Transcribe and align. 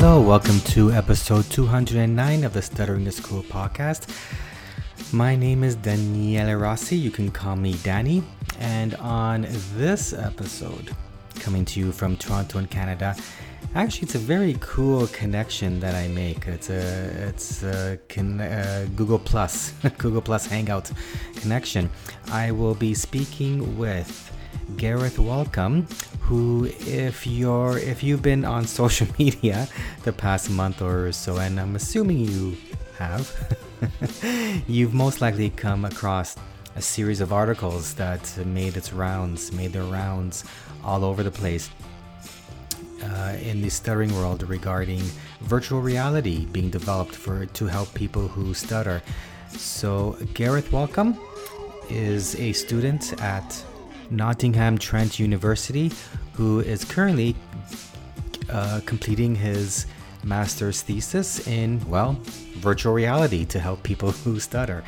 Hello, 0.00 0.20
welcome 0.20 0.60
to 0.60 0.92
episode 0.92 1.44
209 1.50 2.44
of 2.44 2.52
the 2.52 2.62
Stuttering 2.62 3.04
is 3.08 3.18
Cool 3.18 3.42
podcast. 3.42 4.06
My 5.12 5.34
name 5.34 5.64
is 5.64 5.74
Daniele 5.74 6.54
Rossi. 6.54 6.94
You 6.94 7.10
can 7.10 7.32
call 7.32 7.56
me 7.56 7.74
Danny. 7.82 8.22
And 8.60 8.94
on 8.94 9.48
this 9.74 10.12
episode, 10.12 10.94
coming 11.40 11.64
to 11.64 11.80
you 11.80 11.90
from 11.90 12.16
Toronto 12.16 12.60
in 12.60 12.68
Canada, 12.68 13.16
actually, 13.74 14.04
it's 14.04 14.14
a 14.14 14.20
very 14.20 14.56
cool 14.60 15.08
connection 15.08 15.80
that 15.80 15.96
I 15.96 16.06
make. 16.06 16.46
It's 16.46 16.70
a 16.70 17.26
it's 17.26 17.64
a 17.64 17.98
can, 18.06 18.40
uh, 18.40 18.86
Google 18.94 19.18
Plus 19.18 19.72
Google 19.98 20.22
Plus 20.22 20.46
Hangout 20.46 20.92
connection. 21.34 21.90
I 22.30 22.52
will 22.52 22.76
be 22.76 22.94
speaking 22.94 23.76
with 23.76 24.27
Gareth 24.76 25.16
Walkom, 25.16 25.90
who 26.20 26.66
if 26.80 27.26
you're 27.26 27.78
if 27.78 28.02
you've 28.02 28.22
been 28.22 28.44
on 28.44 28.66
social 28.80 29.06
media 29.18 29.68
the 30.04 30.12
past 30.12 30.50
month 30.50 30.82
or 30.82 31.12
so, 31.12 31.38
and 31.38 31.58
I'm 31.58 31.76
assuming 31.76 32.18
you 32.18 32.56
have, 32.98 33.56
you've 34.68 34.94
most 34.94 35.20
likely 35.20 35.50
come 35.50 35.84
across 35.84 36.36
a 36.76 36.82
series 36.82 37.20
of 37.20 37.32
articles 37.32 37.94
that 37.94 38.22
made 38.46 38.76
its 38.76 38.92
rounds, 38.92 39.52
made 39.52 39.72
their 39.72 39.84
rounds 39.84 40.44
all 40.84 41.04
over 41.04 41.22
the 41.22 41.30
place. 41.30 41.70
Uh, 43.00 43.36
in 43.40 43.62
the 43.62 43.70
stuttering 43.70 44.12
world 44.16 44.42
regarding 44.48 45.00
virtual 45.42 45.80
reality 45.80 46.46
being 46.46 46.68
developed 46.68 47.14
for 47.14 47.46
to 47.46 47.64
help 47.66 47.94
people 47.94 48.26
who 48.26 48.52
stutter. 48.52 49.00
So 49.50 50.18
Gareth 50.34 50.70
Walkom 50.70 51.16
is 51.88 52.34
a 52.36 52.52
student 52.52 53.20
at 53.22 53.64
Nottingham 54.10 54.78
Trent 54.78 55.18
University, 55.18 55.92
who 56.32 56.60
is 56.60 56.84
currently 56.84 57.36
uh, 58.50 58.80
completing 58.86 59.34
his 59.34 59.86
master's 60.24 60.82
thesis 60.82 61.46
in 61.46 61.80
well 61.88 62.18
virtual 62.56 62.92
reality 62.92 63.44
to 63.44 63.60
help 63.60 63.82
people 63.82 64.10
who 64.24 64.40
stutter. 64.40 64.82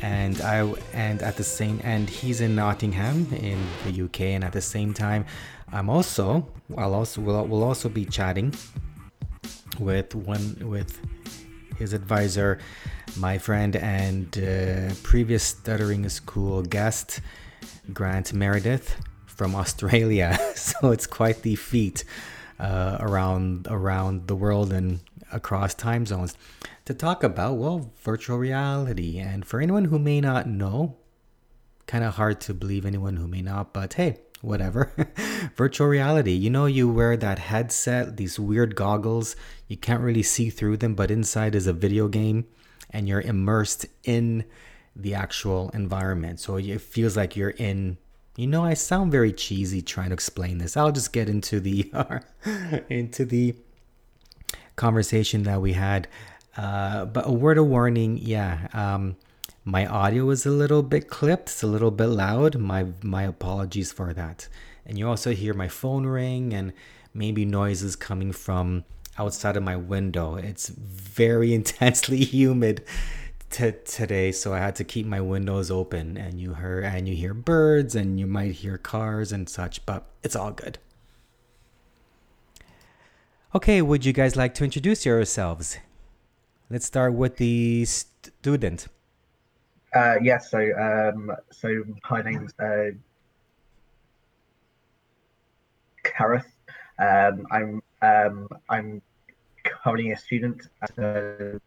And 0.00 0.40
i 0.40 0.72
and 0.92 1.22
at 1.22 1.36
the 1.36 1.44
same 1.44 1.80
and 1.84 2.08
he's 2.08 2.40
in 2.40 2.54
nottingham 2.56 3.26
in 3.34 3.58
the 3.84 4.02
uk 4.04 4.20
and 4.20 4.42
at 4.42 4.52
the 4.52 4.60
same 4.60 4.94
time 4.94 5.24
i'm 5.72 5.88
also 5.88 6.46
i'll 6.76 6.94
also 6.94 7.20
will 7.20 7.46
will 7.46 7.62
also 7.62 7.88
be 7.88 8.04
chatting 8.04 8.54
with 9.78 10.14
one 10.14 10.56
with 10.62 11.00
his 11.78 11.92
advisor 11.92 12.58
my 13.16 13.38
friend 13.38 13.76
and 13.76 14.38
uh, 14.38 14.94
previous 15.02 15.42
stuttering 15.42 16.08
school 16.08 16.62
guest 16.62 17.20
Grant 17.92 18.32
Meredith 18.32 18.96
from 19.26 19.54
Australia. 19.54 20.38
so 20.54 20.90
it's 20.90 21.06
quite 21.06 21.42
the 21.42 21.56
feat 21.56 22.04
uh, 22.58 22.98
around 23.00 23.66
around 23.70 24.26
the 24.26 24.36
world 24.36 24.72
and 24.72 25.00
across 25.32 25.74
time 25.74 26.06
zones 26.06 26.36
to 26.84 26.94
talk 26.94 27.24
about 27.24 27.54
well 27.54 27.90
virtual 28.02 28.38
reality. 28.38 29.18
And 29.18 29.44
for 29.44 29.60
anyone 29.60 29.86
who 29.86 29.98
may 29.98 30.20
not 30.20 30.46
know, 30.46 30.96
kind 31.86 32.04
of 32.04 32.14
hard 32.14 32.40
to 32.42 32.54
believe 32.54 32.86
anyone 32.86 33.16
who 33.16 33.26
may 33.26 33.42
not, 33.42 33.72
but 33.72 33.94
hey, 33.94 34.18
whatever. 34.42 34.92
virtual 35.56 35.86
reality. 35.86 36.32
You 36.32 36.50
know, 36.50 36.66
you 36.66 36.88
wear 36.88 37.16
that 37.16 37.38
headset, 37.38 38.16
these 38.16 38.38
weird 38.38 38.74
goggles. 38.74 39.36
You 39.68 39.76
can't 39.76 40.02
really 40.02 40.22
see 40.22 40.50
through 40.50 40.78
them, 40.78 40.94
but 40.94 41.10
inside 41.10 41.54
is 41.54 41.66
a 41.66 41.72
video 41.72 42.08
game, 42.08 42.46
and 42.90 43.08
you're 43.08 43.20
immersed 43.20 43.86
in 44.04 44.44
the 44.94 45.14
actual 45.14 45.70
environment. 45.70 46.40
So 46.40 46.56
it 46.56 46.80
feels 46.80 47.16
like 47.16 47.36
you're 47.36 47.50
in. 47.50 47.98
You 48.36 48.46
know, 48.46 48.64
I 48.64 48.74
sound 48.74 49.12
very 49.12 49.32
cheesy 49.32 49.82
trying 49.82 50.08
to 50.08 50.14
explain 50.14 50.58
this. 50.58 50.76
I'll 50.76 50.92
just 50.92 51.12
get 51.12 51.28
into 51.28 51.60
the 51.60 51.90
into 52.88 53.24
the 53.24 53.54
conversation 54.76 55.42
that 55.44 55.60
we 55.60 55.74
had. 55.74 56.08
Uh, 56.56 57.04
but 57.06 57.26
a 57.26 57.32
word 57.32 57.58
of 57.58 57.66
warning, 57.66 58.18
yeah. 58.18 58.68
Um, 58.72 59.16
my 59.64 59.86
audio 59.86 60.28
is 60.30 60.44
a 60.44 60.50
little 60.50 60.82
bit 60.82 61.08
clipped. 61.08 61.50
It's 61.50 61.62
a 61.62 61.66
little 61.66 61.90
bit 61.90 62.06
loud. 62.06 62.56
My 62.56 62.86
my 63.02 63.24
apologies 63.24 63.92
for 63.92 64.12
that. 64.12 64.48
And 64.84 64.98
you 64.98 65.08
also 65.08 65.32
hear 65.32 65.54
my 65.54 65.68
phone 65.68 66.06
ring 66.06 66.52
and 66.52 66.72
maybe 67.14 67.44
noises 67.44 67.94
coming 67.94 68.32
from 68.32 68.84
outside 69.18 69.56
of 69.56 69.62
my 69.62 69.76
window. 69.76 70.34
It's 70.36 70.68
very 70.68 71.54
intensely 71.60 72.24
humid 72.24 72.84
t- 73.52 73.72
today, 73.84 74.32
so 74.32 74.52
I 74.52 74.58
had 74.58 74.74
to 74.76 74.84
keep 74.84 75.06
my 75.06 75.20
windows 75.20 75.70
open, 75.70 76.16
and 76.16 76.40
you 76.40 76.54
hear 76.54 76.80
and 76.80 77.08
you 77.08 77.14
hear 77.14 77.34
birds, 77.34 77.94
and 77.94 78.18
you 78.18 78.26
might 78.26 78.52
hear 78.52 78.78
cars 78.78 79.30
and 79.30 79.48
such, 79.48 79.84
but 79.86 80.04
it's 80.22 80.34
all 80.34 80.50
good. 80.50 80.78
Okay, 83.54 83.82
would 83.82 84.04
you 84.04 84.12
guys 84.12 84.34
like 84.34 84.54
to 84.54 84.64
introduce 84.64 85.04
yourselves? 85.04 85.76
Let's 86.70 86.86
start 86.86 87.12
with 87.12 87.36
the 87.36 87.84
student. 87.84 88.88
Uh, 89.94 90.14
yes, 90.22 90.50
so 90.50 90.58
um, 90.80 91.30
so 91.50 91.84
my 92.10 92.22
name's 92.22 92.54
uh, 92.58 92.92
Gareth. 96.02 96.50
Um, 96.98 97.46
I'm 97.50 97.82
um, 98.00 98.48
I'm 98.70 99.02
currently 99.64 100.12
a 100.12 100.16
student 100.16 100.68
at 100.80 100.98
a 100.98 101.60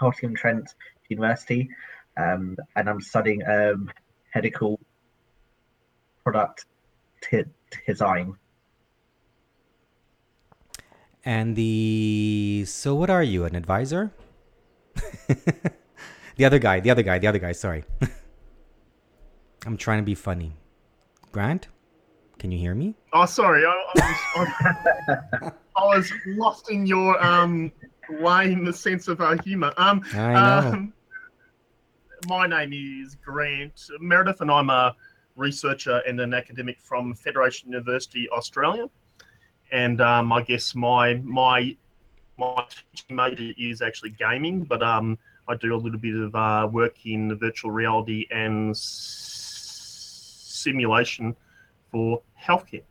Nottingham 0.00 0.36
Trent 0.36 0.74
University, 1.08 1.68
um, 2.16 2.56
and 2.76 2.88
I'm 2.88 3.00
studying 3.00 3.42
um, 3.46 3.90
medical 4.34 4.80
product 6.22 6.66
t- 7.22 7.44
design. 7.86 8.34
And 11.24 11.56
the 11.56 12.64
so, 12.66 12.94
what 12.94 13.08
are 13.08 13.22
you? 13.22 13.44
An 13.44 13.54
advisor? 13.54 14.12
the 16.36 16.44
other 16.44 16.58
guy, 16.58 16.80
the 16.80 16.90
other 16.90 17.02
guy, 17.02 17.18
the 17.18 17.26
other 17.26 17.38
guy. 17.38 17.52
Sorry, 17.52 17.84
I'm 19.66 19.76
trying 19.76 19.98
to 19.98 20.04
be 20.04 20.14
funny. 20.14 20.52
Grant, 21.32 21.68
can 22.38 22.52
you 22.52 22.58
hear 22.58 22.74
me? 22.74 22.94
Oh, 23.12 23.24
sorry, 23.24 23.64
I, 23.64 23.84
I, 23.96 24.38
was, 24.38 25.52
I 25.76 25.84
was 25.84 26.12
lost 26.26 26.70
in 26.70 26.86
your 26.86 27.22
um 27.24 27.72
lame 28.08 28.64
the 28.64 28.72
sense 28.72 29.08
of 29.08 29.20
uh, 29.20 29.36
humour. 29.44 29.72
Um, 29.76 30.02
Um, 30.72 30.92
my 32.26 32.46
name 32.46 32.72
is 32.72 33.16
Grant 33.16 33.80
Meredith, 34.00 34.40
and 34.40 34.50
I'm 34.50 34.70
a 34.70 34.94
researcher 35.36 36.00
and 36.06 36.20
an 36.20 36.32
academic 36.32 36.80
from 36.80 37.14
Federation 37.14 37.70
University, 37.70 38.28
Australia. 38.30 38.88
And 39.72 40.00
um, 40.00 40.32
I 40.32 40.42
guess 40.42 40.74
my 40.74 41.14
my 41.24 41.76
my 42.36 42.64
teaching 42.92 43.16
major 43.16 43.52
is 43.58 43.82
actually 43.82 44.10
gaming, 44.10 44.64
but 44.64 44.82
um, 44.82 45.18
I 45.48 45.56
do 45.56 45.74
a 45.74 45.76
little 45.76 45.98
bit 45.98 46.16
of 46.16 46.34
uh, 46.34 46.68
work 46.70 47.04
in 47.06 47.36
virtual 47.38 47.70
reality 47.70 48.26
and 48.30 48.70
s- 48.70 50.46
simulation 50.46 51.36
for 51.90 52.22
healthcare. 52.40 52.82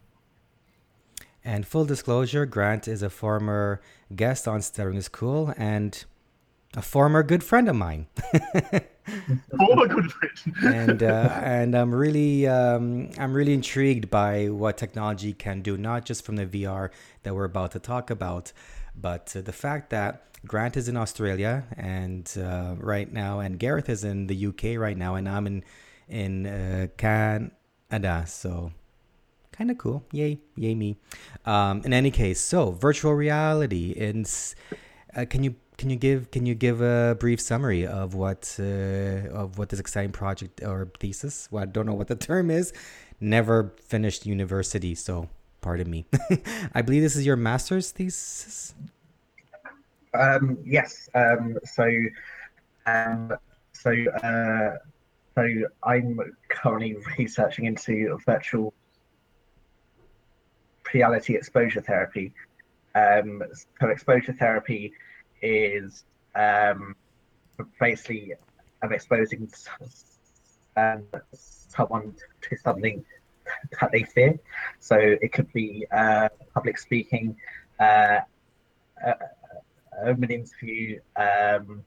And 1.46 1.68
full 1.68 1.86
disclosure, 1.86 2.46
Grant 2.46 2.88
is 2.88 3.02
a 3.02 3.09
former 3.09 3.81
guest 4.16 4.48
on 4.48 4.62
Stuttering 4.62 4.98
is 4.98 5.09
Cool 5.09 5.54
and 5.58 6.04
a 6.76 6.81
former 6.81 7.22
good 7.22 7.44
friend 7.44 7.68
of 7.68 7.76
mine. 7.76 8.08
former 9.58 9.88
good 9.88 10.12
friend. 10.12 10.76
and 10.76 11.04
uh, 11.04 11.30
and 11.44 11.76
I'm 11.76 11.94
really 11.94 12.48
um, 12.48 13.09
I'm 13.18 13.34
really 13.34 13.54
intrigued 13.54 14.09
by 14.09 14.48
what 14.50 14.78
technology 14.78 15.34
can 15.34 15.62
do, 15.62 15.78
not 15.78 16.06
just 16.06 16.26
from 16.26 16.38
the 16.38 16.46
VR 16.46 16.90
that 17.24 17.36
we're 17.36 17.44
about 17.44 17.72
to 17.72 17.80
talk 17.80 18.10
about, 18.10 18.54
but 18.96 19.34
uh, 19.36 19.42
the 19.42 19.52
fact 19.52 19.90
that 19.90 20.24
Grant 20.46 20.78
is 20.78 20.88
in 20.90 20.98
Australia 20.98 21.66
and 21.78 22.31
uh, 22.38 22.75
right 22.78 23.12
now, 23.12 23.40
and 23.40 23.60
Gareth 23.60 23.90
is 23.90 24.04
in 24.04 24.28
the 24.28 24.48
UK 24.48 24.80
right 24.80 24.98
now, 24.98 25.16
and 25.16 25.28
I'm 25.30 25.48
in 25.48 25.64
in 26.08 26.46
uh, 26.46 26.88
Canada. 26.98 28.25
So 28.28 28.72
kind 29.53 29.71
of 29.71 29.77
cool. 29.77 30.03
Yay, 30.11 30.39
yay 30.57 30.75
me. 30.75 30.97
Um, 31.45 31.81
in 31.85 31.94
any 31.94 32.11
case, 32.11 32.41
so 32.41 32.71
virtual 32.71 33.13
reality. 33.13 33.95
And 33.97 34.29
uh, 35.15 35.25
can 35.29 35.44
you 35.44 35.55
can 35.77 35.89
you 35.89 35.95
give 35.95 36.31
can 36.31 36.45
you 36.45 36.55
give 36.55 36.81
a 36.81 37.15
brief 37.19 37.39
summary 37.39 37.88
of 37.88 38.13
what 38.15 38.55
uh, 38.59 39.29
of 39.31 39.57
what 39.57 39.69
this 39.69 39.79
exciting 39.79 40.11
project 40.11 40.61
or 40.61 40.91
thesis? 41.00 41.47
Well, 41.51 41.63
I 41.63 41.65
don't 41.67 41.85
know 41.85 41.94
what 41.94 42.07
the 42.07 42.15
term 42.15 42.51
is. 42.51 42.73
Never 43.21 43.73
finished 43.79 44.25
university, 44.25 44.95
so 44.95 45.29
pardon 45.61 45.89
me. 45.89 46.05
I 46.75 46.81
believe 46.81 47.01
this 47.01 47.15
is 47.15 47.25
your 47.25 47.38
master's 47.38 47.91
thesis. 47.91 48.73
Um, 50.13 50.57
yes. 50.65 51.09
Um, 51.15 51.57
so, 51.63 51.89
um, 52.85 53.33
so, 53.71 53.91
uh, 54.23 54.77
so 55.35 55.47
I'm 55.83 56.19
currently 56.50 56.97
researching 57.17 57.65
into 57.65 58.19
virtual 58.25 58.73
reality 60.94 61.35
exposure 61.35 61.81
therapy. 61.81 62.33
Um, 62.95 63.44
so 63.80 63.88
exposure 63.88 64.33
therapy 64.33 64.94
is 65.41 66.06
um, 66.35 66.95
basically 67.80 68.33
um, 68.81 68.94
exposing 68.94 69.51
um, 70.77 71.03
someone 71.33 72.15
to 72.41 72.57
something 72.57 73.03
that 73.80 73.91
they 73.91 74.03
fear. 74.03 74.39
So 74.80 74.95
it 74.97 75.31
could 75.31 75.51
be 75.53 75.85
uh, 75.91 76.30
public 76.53 76.77
speaking, 76.77 77.36
uh, 77.79 78.19
an 80.06 80.31
interview 80.31 81.00
um, 81.15 81.83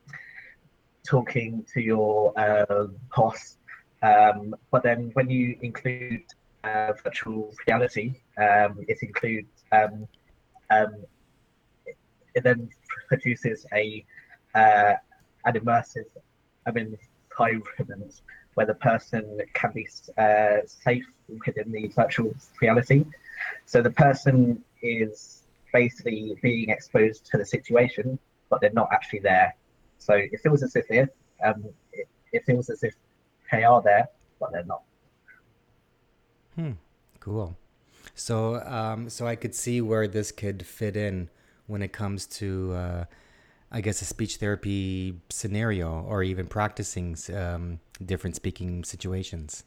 talking 1.06 1.64
to 1.72 1.80
your 1.80 2.38
uh, 2.38 2.86
boss. 3.14 3.58
Um, 4.02 4.54
but 4.70 4.82
then 4.82 5.10
when 5.14 5.30
you 5.30 5.56
include 5.62 6.24
uh, 6.66 6.92
virtual 7.04 7.54
reality, 7.66 8.14
um, 8.38 8.84
it 8.88 8.98
includes 9.02 9.48
um, 9.72 10.08
um, 10.70 10.94
it, 12.34 12.42
then 12.42 12.68
produces 13.08 13.66
a 13.72 14.04
uh, 14.54 14.94
an 15.44 15.54
immersive, 15.54 16.06
I 16.66 16.70
mean, 16.72 16.98
environment 17.38 18.22
where 18.54 18.66
the 18.66 18.74
person 18.74 19.38
can 19.52 19.72
be 19.72 19.86
uh, 20.18 20.58
safe 20.66 21.04
within 21.46 21.70
the 21.70 21.88
virtual 21.88 22.34
reality. 22.60 23.04
So 23.66 23.82
the 23.82 23.90
person 23.90 24.64
is 24.82 25.42
basically 25.72 26.36
being 26.42 26.70
exposed 26.70 27.26
to 27.26 27.38
the 27.38 27.44
situation, 27.44 28.18
but 28.48 28.60
they're 28.60 28.70
not 28.72 28.88
actually 28.92 29.20
there. 29.20 29.54
So 29.98 30.14
it 30.14 30.40
feels 30.42 30.62
as 30.62 30.74
if 30.74 30.90
it, 30.90 31.14
um, 31.44 31.64
it, 31.92 32.08
it 32.32 32.44
feels 32.46 32.70
as 32.70 32.82
if 32.82 32.94
they 33.52 33.62
are 33.64 33.82
there, 33.82 34.08
but 34.40 34.52
they're 34.52 34.64
not. 34.64 34.82
Hmm. 36.56 36.72
Cool. 37.20 37.56
So, 38.14 38.62
um, 38.64 39.08
so 39.10 39.26
I 39.26 39.36
could 39.36 39.54
see 39.54 39.80
where 39.80 40.08
this 40.08 40.32
could 40.32 40.64
fit 40.64 40.96
in 40.96 41.28
when 41.66 41.82
it 41.82 41.92
comes 41.92 42.26
to, 42.26 42.72
uh, 42.72 43.04
I 43.70 43.80
guess, 43.80 44.00
a 44.00 44.04
speech 44.04 44.36
therapy 44.36 45.20
scenario 45.28 46.02
or 46.02 46.22
even 46.22 46.46
practicing 46.46 47.16
um, 47.34 47.80
different 48.04 48.36
speaking 48.36 48.84
situations. 48.84 49.64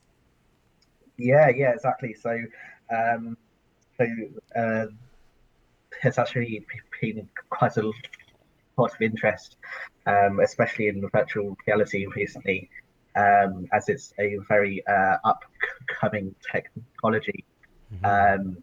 Yeah, 1.18 1.50
yeah, 1.50 1.74
exactly. 1.74 2.13
So, 2.13 2.41
um, 2.89 3.38
so 3.97 4.07
uh, 4.56 4.85
it's 6.03 6.18
actually 6.18 6.65
been 7.01 7.27
quite 7.50 7.77
a 7.77 7.92
lot 8.77 8.94
of 8.94 9.01
interest, 9.01 9.57
um, 10.06 10.39
especially 10.39 10.88
in 10.88 11.07
virtual 11.09 11.57
reality 11.68 12.07
recently, 12.15 12.69
um, 13.19 13.68
as 13.74 13.89
it's 13.89 14.13
a 14.19 14.38
very 14.48 14.83
uh, 14.88 15.18
upcoming 15.24 16.33
technology, 16.51 17.44
mm-hmm. 17.94 18.06
um, 18.06 18.57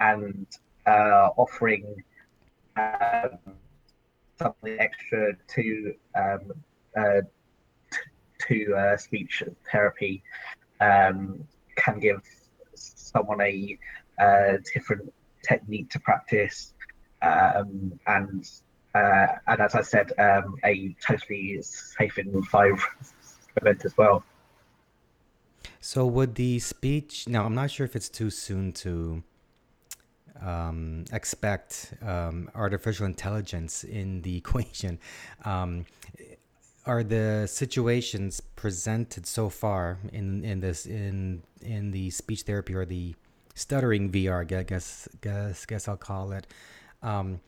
and 0.00 0.46
uh, 0.86 1.30
offering 1.36 2.02
um, 2.76 3.38
something 4.38 4.76
extra 4.78 5.32
to 5.54 5.94
um, 6.14 6.52
uh, 6.96 7.20
to 8.46 8.74
uh, 8.74 8.96
speech 8.96 9.42
therapy 9.72 10.22
um, 10.80 11.46
can 11.76 11.98
give 11.98 12.22
someone 12.74 13.40
a 13.40 13.78
uh, 14.18 14.58
different 14.72 15.12
technique 15.42 15.88
to 15.90 15.98
practice 16.00 16.74
um, 17.22 17.98
and 18.06 18.48
uh, 18.94 19.26
and 19.46 19.60
as 19.60 19.74
I 19.74 19.82
said, 19.82 20.12
um, 20.18 20.56
a 20.64 20.96
totally 21.06 21.60
safe 21.60 22.16
in 22.18 22.42
five 22.44 22.82
event 23.56 23.84
as 23.84 23.96
well. 23.96 24.24
So 25.80 26.06
would 26.06 26.34
the 26.34 26.58
speech 26.58 27.28
now? 27.28 27.44
I'm 27.44 27.54
not 27.54 27.70
sure 27.70 27.84
if 27.84 27.94
it's 27.94 28.08
too 28.08 28.30
soon 28.30 28.72
to 28.84 29.22
um, 30.40 31.04
expect 31.12 31.94
um, 32.02 32.50
artificial 32.54 33.06
intelligence 33.06 33.84
in 33.84 34.22
the 34.22 34.36
equation. 34.42 34.98
Um, 35.44 35.86
are 36.86 37.02
the 37.02 37.46
situations 37.50 38.40
presented 38.40 39.26
so 39.26 39.48
far 39.48 39.98
in 40.12 40.44
in 40.44 40.60
this 40.60 40.86
in 40.86 41.42
in 41.60 41.90
the 41.90 42.10
speech 42.10 42.42
therapy 42.42 42.74
or 42.74 42.84
the 42.84 43.14
stuttering 43.54 44.10
VR? 44.10 44.40
I 44.56 44.62
guess 44.62 45.08
guess 45.20 45.66
guess 45.66 45.88
I'll 45.88 45.96
call 45.96 46.32
it. 46.32 46.46
Um, 47.02 47.40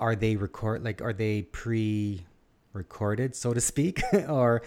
are 0.00 0.16
they 0.16 0.36
record 0.36 0.84
like 0.84 1.00
are 1.00 1.12
they 1.12 1.42
pre-recorded, 1.42 3.36
so 3.36 3.54
to 3.54 3.60
speak, 3.60 4.02
or 4.28 4.62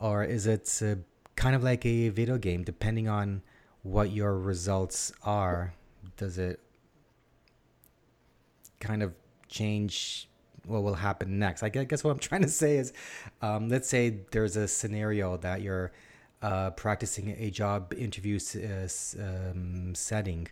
or 0.00 0.24
is 0.24 0.46
it 0.46 0.80
uh, 0.82 0.96
kind 1.36 1.54
of 1.54 1.62
like 1.62 1.86
a 1.86 2.08
video 2.08 2.38
game? 2.38 2.64
Depending 2.64 3.08
on 3.08 3.42
what 3.82 4.10
your 4.10 4.38
results 4.38 5.12
are, 5.22 5.74
does 6.16 6.38
it 6.38 6.60
kind 8.80 9.02
of 9.02 9.12
change 9.48 10.28
what 10.66 10.82
will 10.82 10.94
happen 10.94 11.38
next. 11.38 11.62
I 11.62 11.68
guess 11.68 12.04
what 12.04 12.10
I'm 12.10 12.18
trying 12.30 12.42
to 12.42 12.48
say 12.48 12.76
is, 12.76 12.92
um, 13.42 13.68
let's 13.68 13.88
say 13.88 14.20
there's 14.30 14.56
a 14.56 14.68
scenario 14.68 15.36
that 15.38 15.62
you're 15.62 15.92
uh, 16.42 16.70
practicing 16.70 17.30
a 17.38 17.50
job 17.50 17.92
interview 17.96 18.38
uh, 18.56 18.88
um, 19.20 19.94
setting, 19.94 20.48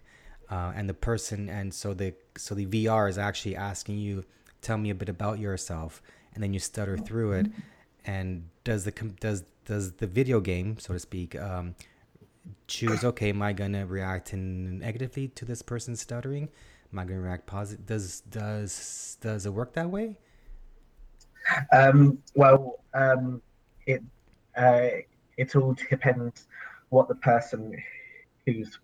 uh, 0.51 0.73
and 0.75 0.89
the 0.89 0.95
person 0.95 1.49
and 1.49 1.73
so 1.73 1.95
the 1.95 2.15
so 2.37 2.55
the 2.55 2.67
VR 2.67 3.09
is 3.09 3.19
actually 3.19 3.57
asking 3.57 3.99
you, 3.99 4.25
tell 4.61 4.79
me 4.79 4.91
a 4.91 4.95
bit 4.95 5.09
about 5.09 5.39
yourself, 5.39 6.03
and 6.35 6.43
then 6.43 6.53
you 6.53 6.61
stutter 6.61 6.97
through 6.99 7.33
it, 7.33 7.47
and 8.09 8.49
does 8.65 8.85
the 8.85 8.93
does 9.21 9.45
does 9.67 9.93
the 9.93 10.07
video 10.07 10.41
game, 10.41 10.79
so 10.79 10.95
to 10.95 10.99
speak, 10.99 11.39
um, 11.39 11.75
choose 12.67 13.05
okay, 13.05 13.29
am 13.29 13.43
I 13.43 13.53
gonna 13.53 13.85
react 13.85 14.33
negatively 14.33 15.29
to 15.29 15.45
this 15.45 15.61
person 15.61 15.95
stuttering? 15.95 16.49
Am 16.91 16.99
I 16.99 17.05
gonna 17.05 17.21
react 17.21 17.45
positive? 17.45 17.85
Does 17.85 18.23
does 18.23 19.19
does 19.21 19.45
it 19.45 19.51
work 19.51 19.75
that 19.75 19.91
way? 19.91 20.17
Um, 21.71 22.19
well, 22.35 22.81
um, 22.95 23.43
it 23.87 24.03
uh, 24.57 24.89
it 25.37 25.55
all 25.55 25.77
depends 25.91 26.47
what 26.89 27.09
the 27.09 27.15
person 27.17 27.77
who's 28.47 28.79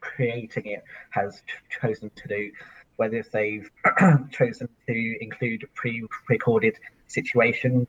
creating 0.00 0.66
it 0.66 0.84
has 1.10 1.42
ch- 1.48 1.80
chosen 1.80 2.12
to 2.14 2.28
do, 2.28 2.52
whether 2.94 3.24
they've 3.32 3.68
chosen 4.30 4.68
to 4.86 5.16
include 5.20 5.68
pre-recorded 5.74 6.78
situations, 7.06 7.88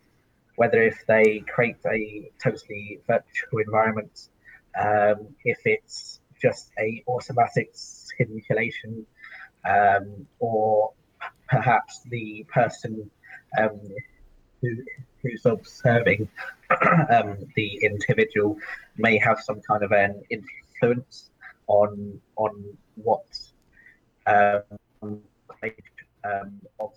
whether 0.55 0.81
if 0.81 1.05
they 1.07 1.43
create 1.47 1.77
a 1.85 2.31
totally 2.41 2.99
virtual 3.07 3.59
environment, 3.59 4.29
um, 4.79 5.27
if 5.43 5.59
it's 5.65 6.19
just 6.41 6.71
a 6.79 7.03
automatic 7.07 7.69
simulation, 7.73 9.05
um, 9.67 10.27
or 10.39 10.91
perhaps 11.47 12.01
the 12.09 12.45
person 12.49 13.09
um, 13.59 13.79
who, 14.61 14.75
who's 15.21 15.45
observing 15.45 16.27
um, 17.09 17.37
the 17.55 17.79
individual 17.83 18.57
may 18.97 19.17
have 19.17 19.39
some 19.39 19.61
kind 19.61 19.83
of 19.83 19.91
an 19.91 20.21
influence 20.29 21.29
on 21.67 22.19
on 22.35 22.63
what 22.95 23.25
um, 24.27 24.61
um, 26.23 26.61
of 26.79 26.91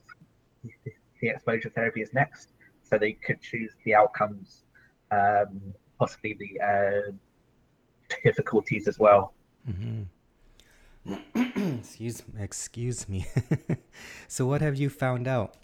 the 1.21 1.29
exposure 1.29 1.71
therapy 1.71 2.03
is 2.03 2.13
next. 2.13 2.51
So 2.83 2.99
they 2.99 3.13
could 3.13 3.41
choose 3.41 3.73
the 3.85 3.95
outcomes, 3.95 4.65
um, 5.11 5.61
possibly 5.99 6.37
the 6.39 6.61
uh, 6.65 7.13
difficulties 8.25 8.89
as 8.89 8.99
well. 8.99 9.35
Mm-hmm. 9.69 10.03
excuse 11.79 12.23
excuse 12.39 13.09
me. 13.09 13.27
so 14.29 14.47
what 14.47 14.61
have 14.61 14.77
you 14.77 14.89
found 14.91 15.27
out 15.29 15.55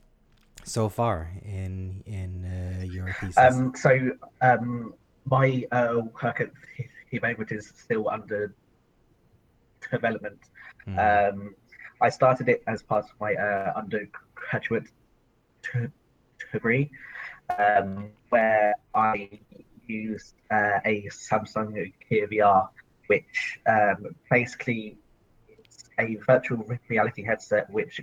so 0.64 0.88
far 0.88 1.30
in 1.44 2.02
in 2.06 2.44
uh, 2.44 2.84
your 2.84 3.14
thesis? 3.20 3.38
Um, 3.38 3.72
so 3.74 4.10
um, 4.40 4.94
my 5.26 5.64
uh, 5.72 6.02
work 6.22 6.40
at 6.40 6.50
Humanwood 7.10 7.52
is 7.52 7.72
still 7.76 8.08
under 8.08 8.54
development. 9.90 10.38
Mm. 10.86 10.98
Um, 11.32 11.54
I 12.00 12.08
started 12.10 12.48
it 12.48 12.62
as 12.66 12.82
part 12.82 13.04
of 13.04 13.12
my 13.20 13.34
uh, 13.34 13.72
undergraduate 13.76 14.88
degree, 16.52 16.90
um, 17.58 18.10
where 18.30 18.74
I 18.94 19.28
used 19.86 20.34
uh, 20.50 20.80
a 20.84 21.08
Samsung 21.10 21.92
Gear 22.08 22.28
VR, 22.28 22.68
which 23.06 23.58
um, 23.66 24.14
basically 24.30 24.96
is 25.48 25.84
a 25.98 26.16
virtual 26.26 26.64
reality 26.88 27.22
headset 27.22 27.68
which 27.70 28.00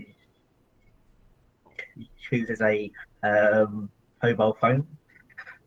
uses 2.31 2.61
a 2.61 2.91
um, 3.23 3.89
mobile 4.21 4.57
phone. 4.59 4.87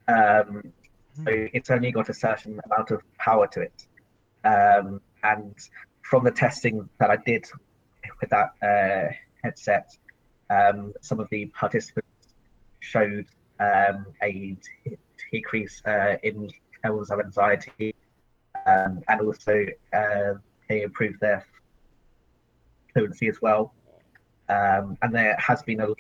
Um, 0.08 0.72
so 1.16 1.30
hmm. 1.30 1.46
it's 1.52 1.70
only 1.70 1.92
got 1.92 2.08
a 2.08 2.14
certain 2.14 2.60
amount 2.64 2.90
of 2.90 3.00
power 3.18 3.46
to 3.48 3.60
it. 3.60 3.86
Um, 4.44 5.00
and 5.22 5.54
from 6.02 6.24
the 6.24 6.30
testing 6.30 6.88
that 6.98 7.10
I 7.10 7.16
did 7.16 7.46
with 8.20 8.30
that 8.30 8.50
uh, 8.62 9.12
headset, 9.42 9.96
um, 10.50 10.92
some 11.00 11.20
of 11.20 11.28
the 11.30 11.46
participants 11.46 12.08
showed 12.80 13.26
um, 13.60 14.06
a 14.22 14.56
decrease 15.32 15.82
uh, 15.86 16.16
in 16.22 16.50
levels 16.82 17.10
of 17.10 17.20
anxiety, 17.20 17.94
um, 18.66 19.02
and 19.08 19.20
also 19.20 19.66
uh, 19.92 20.34
they 20.68 20.82
improved 20.82 21.20
their 21.20 21.46
fluency 22.92 23.28
as 23.28 23.40
well. 23.40 23.74
Um, 24.48 24.98
and 25.02 25.14
there 25.14 25.36
has 25.38 25.62
been 25.62 25.80
a 25.80 25.88
lot 25.88 25.98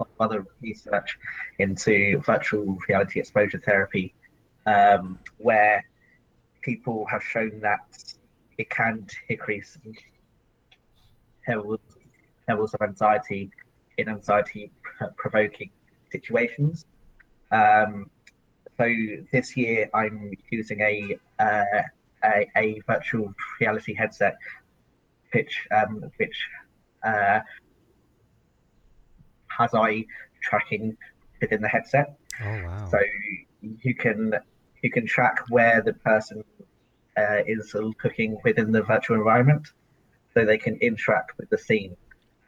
of 0.00 0.06
other 0.18 0.46
research 0.60 1.16
into 1.58 2.20
virtual 2.26 2.76
reality 2.88 3.20
exposure 3.20 3.62
therapy, 3.64 4.14
um, 4.66 5.18
where 5.38 5.84
people 6.62 7.06
have 7.06 7.22
shown 7.22 7.60
that 7.60 8.14
it 8.58 8.68
can 8.70 9.06
decrease 9.28 9.78
levels, 11.46 11.80
levels 12.48 12.74
of 12.74 12.82
anxiety 12.82 13.50
in 13.98 14.08
anxiety 14.08 14.70
provoking 15.16 15.70
situations. 16.10 16.86
Um, 17.50 18.10
so 18.78 18.88
this 19.32 19.56
year 19.56 19.90
I'm 19.92 20.32
using 20.50 20.80
a, 20.80 21.18
uh, 21.38 21.82
a, 22.24 22.46
a 22.56 22.80
virtual 22.86 23.34
reality 23.60 23.94
headset, 23.94 24.36
which 25.34 25.66
um, 25.76 26.10
which 26.16 26.36
uh, 27.04 27.40
has 29.48 29.74
eye 29.74 30.04
tracking 30.42 30.96
within 31.40 31.60
the 31.60 31.68
headset. 31.68 32.16
Oh 32.42 32.62
wow! 32.64 32.88
So 32.90 32.98
you 33.60 33.94
can 33.94 34.34
you 34.82 34.90
can 34.90 35.06
track 35.06 35.40
where 35.48 35.82
the 35.82 35.94
person 35.94 36.44
uh, 37.16 37.42
is 37.46 37.74
looking 37.74 38.38
within 38.44 38.70
the 38.70 38.82
virtual 38.82 39.16
environment, 39.16 39.66
so 40.34 40.44
they 40.44 40.58
can 40.58 40.76
interact 40.76 41.36
with 41.38 41.50
the 41.50 41.58
scene. 41.58 41.96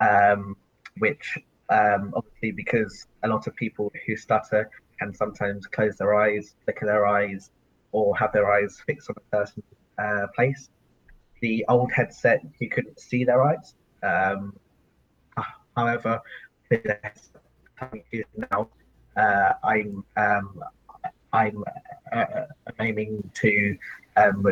Um, 0.01 0.57
which 0.99 1.39
um, 1.71 2.13
obviously, 2.17 2.51
because 2.51 3.07
a 3.23 3.29
lot 3.29 3.47
of 3.47 3.55
people 3.55 3.93
who 4.07 4.17
stutter 4.17 4.69
can 4.99 5.15
sometimes 5.15 5.67
close 5.67 5.97
their 5.97 6.15
eyes, 6.15 6.55
flicker 6.65 6.87
their 6.87 7.07
eyes, 7.07 7.51
or 7.93 8.17
have 8.17 8.33
their 8.33 8.53
eyes 8.53 8.83
fixed 8.87 9.09
on 9.09 9.17
a 9.17 9.47
certain 9.47 9.63
uh, 9.99 10.27
place. 10.35 10.71
The 11.41 11.65
old 11.69 11.93
headset, 11.93 12.43
you 12.59 12.69
couldn't 12.69 12.99
see 13.01 13.25
their 13.25 13.43
eyes. 13.43 13.75
Um, 14.03 14.57
however, 15.77 16.21
with 16.71 16.83
the 16.83 16.99
headset 17.03 17.43
now, 18.51 18.69
uh, 19.17 19.53
I'm 19.65 20.05
um, 20.17 20.63
I'm 21.33 21.65
uh, 22.13 22.45
aiming 22.81 23.31
to 23.35 23.77
um, 24.17 24.43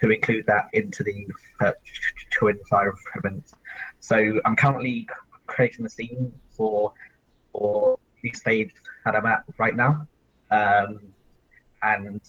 to 0.00 0.10
include 0.10 0.46
that 0.46 0.68
into 0.72 1.02
the 1.02 1.26
virtual 1.58 2.48
environment. 2.48 3.52
So 4.00 4.40
I'm 4.44 4.56
currently 4.56 5.06
creating 5.46 5.84
the 5.84 5.90
scene 5.90 6.32
for 6.50 6.92
for 7.52 7.98
the 8.22 8.32
stage 8.32 8.70
that 9.04 9.14
I'm 9.14 9.26
at 9.26 9.44
right 9.58 9.74
now, 9.74 10.06
um, 10.50 11.00
and 11.82 12.20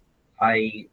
I 0.41 0.87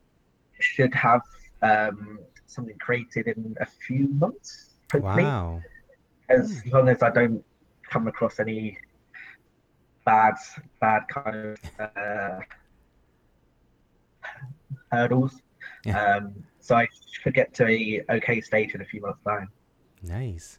should 0.59 0.95
have 0.95 1.23
um, 1.63 2.19
something 2.47 2.77
created 2.79 3.29
in 3.29 3.57
a 3.61 3.67
few 3.67 4.09
months. 4.09 4.75
Hopefully, 4.93 5.25
wow! 5.25 5.63
As 6.29 6.61
hmm. 6.61 6.71
long 6.71 6.89
as 6.89 7.03
I 7.03 7.11
don't 7.11 7.45
come 7.89 8.09
across 8.09 8.41
any 8.41 8.79
bad, 10.05 10.35
bad 10.81 11.03
kind 11.09 11.37
of 11.37 11.59
uh, 11.79 12.39
hurdles. 14.91 15.43
Yeah. 15.85 16.17
Um, 16.17 16.35
so 16.61 16.77
I 16.77 16.89
should 17.11 17.35
get 17.35 17.55
to 17.55 17.67
a 17.67 18.03
okay 18.11 18.41
stage 18.41 18.75
in 18.75 18.81
a 18.81 18.85
few 18.85 19.01
months' 19.01 19.23
time. 19.25 19.51
Nice. 20.03 20.59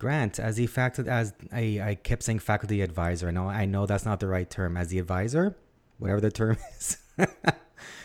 Grant, 0.00 0.40
as 0.40 0.56
the 0.56 0.66
faculty, 0.66 1.10
as 1.10 1.34
I, 1.52 1.80
I 1.82 1.94
kept 1.94 2.22
saying 2.22 2.38
faculty 2.38 2.80
advisor. 2.80 3.30
No, 3.30 3.48
I 3.48 3.66
know 3.66 3.84
that's 3.84 4.06
not 4.06 4.18
the 4.18 4.28
right 4.28 4.48
term. 4.48 4.76
As 4.78 4.88
the 4.88 4.98
advisor, 4.98 5.54
whatever 5.98 6.22
the 6.22 6.30
term 6.30 6.56
is. 6.78 6.96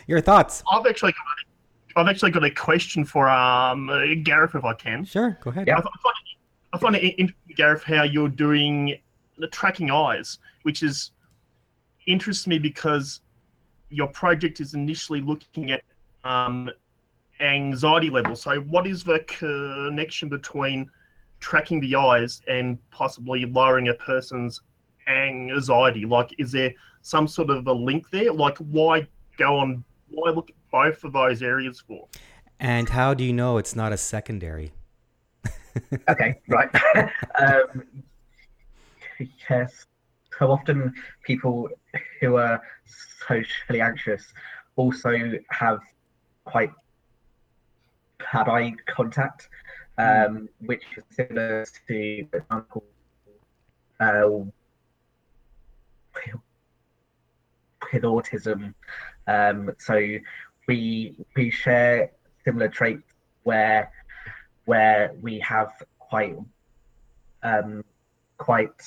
Your 0.05 0.19
thoughts? 0.19 0.61
I've 0.71 0.85
actually 0.85 1.13
got 1.13 1.21
a, 1.21 1.99
I've 1.99 2.07
actually 2.09 2.31
got 2.31 2.43
a 2.43 2.51
question 2.51 3.05
for 3.05 3.29
um 3.29 3.89
Gareth, 4.23 4.55
if 4.55 4.65
I 4.65 4.73
can. 4.73 5.05
Sure, 5.05 5.37
go 5.41 5.49
ahead. 5.49 5.67
Yeah. 5.67 5.77
I, 5.77 5.81
find 5.81 5.93
it, 5.93 6.37
I 6.73 6.77
find 6.77 6.95
it 6.97 6.99
interesting, 7.17 7.55
Gareth, 7.55 7.83
how 7.83 8.03
you're 8.03 8.27
doing 8.27 8.97
the 9.37 9.47
tracking 9.47 9.89
eyes, 9.89 10.37
which 10.63 10.83
is 10.83 11.11
interests 12.07 12.45
me 12.45 12.59
because 12.59 13.21
your 13.89 14.07
project 14.07 14.59
is 14.59 14.73
initially 14.73 15.21
looking 15.21 15.71
at 15.71 15.81
um, 16.25 16.69
anxiety 17.39 18.09
levels. 18.09 18.41
So, 18.41 18.59
what 18.61 18.85
is 18.85 19.05
the 19.05 19.19
connection 19.27 20.27
between 20.27 20.89
tracking 21.39 21.79
the 21.79 21.95
eyes 21.95 22.41
and 22.47 22.77
possibly 22.91 23.45
lowering 23.45 23.89
a 23.89 23.93
person's 23.95 24.61
anxiety? 25.07 26.05
Like, 26.05 26.33
is 26.37 26.51
there 26.51 26.73
some 27.01 27.27
sort 27.27 27.49
of 27.49 27.67
a 27.67 27.73
link 27.73 28.09
there? 28.09 28.31
Like, 28.31 28.57
why 28.57 29.07
go 29.37 29.57
on? 29.57 29.83
Why 30.09 30.31
look 30.31 30.49
at 30.49 30.55
both 30.71 31.03
of 31.03 31.13
those 31.13 31.41
areas 31.41 31.83
for? 31.85 32.07
And 32.59 32.87
how 32.89 33.13
do 33.13 33.23
you 33.23 33.33
know 33.33 33.57
it's 33.57 33.75
not 33.75 33.91
a 33.91 33.97
secondary? 33.97 34.71
okay, 36.09 36.39
right. 36.47 36.69
um, 37.39 37.83
yes, 39.49 39.85
so 40.37 40.51
often 40.51 40.93
people 41.23 41.69
who 42.19 42.37
are 42.37 42.61
socially 43.27 43.81
anxious 43.81 44.33
also 44.75 45.33
have 45.49 45.79
quite 46.45 46.71
bad 48.19 48.47
eye 48.47 48.73
contact, 48.87 49.49
um, 49.97 50.49
which 50.59 50.83
is 50.97 51.03
similar 51.15 51.65
to, 51.87 52.27
for 52.31 52.37
example, 52.37 52.83
uh, 53.99 54.29
with 57.93 58.03
autism. 58.03 58.73
Um, 59.27 59.71
so 59.79 59.95
we 60.67 61.15
we 61.35 61.49
share 61.49 62.11
similar 62.43 62.67
traits 62.67 63.03
where 63.43 63.91
where 64.65 65.13
we 65.21 65.39
have 65.39 65.71
quite 65.99 66.35
um, 67.43 67.83
quite 68.37 68.81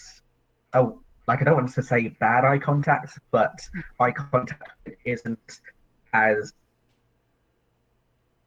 oh 0.75 1.01
like 1.27 1.41
I 1.41 1.45
don't 1.45 1.55
want 1.55 1.73
to 1.75 1.83
say 1.83 2.09
bad 2.09 2.45
eye 2.45 2.59
contact, 2.59 3.19
but 3.31 3.61
eye 4.01 4.13
contact 4.13 4.91
isn't 5.05 5.61
as 6.13 6.53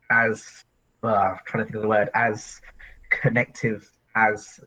as 0.09 0.65
uh, 1.03 1.07
I'm 1.07 1.39
trying 1.45 1.61
to 1.61 1.65
think 1.65 1.75
of 1.75 1.81
the 1.81 1.87
word 1.87 2.09
as 2.13 2.61
connective 3.09 3.89
as 4.15 4.59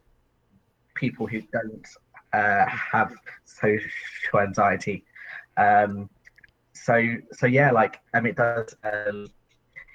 people 0.94 1.26
who 1.26 1.40
don't 1.52 1.86
uh, 2.32 2.66
have 2.66 3.12
social 3.44 4.40
anxiety. 4.40 5.04
Um, 5.56 6.08
so 6.72 7.02
so 7.32 7.46
yeah, 7.46 7.70
like 7.70 8.00
mean, 8.14 8.26
it 8.26 8.36
does 8.36 8.74
um, 8.84 9.26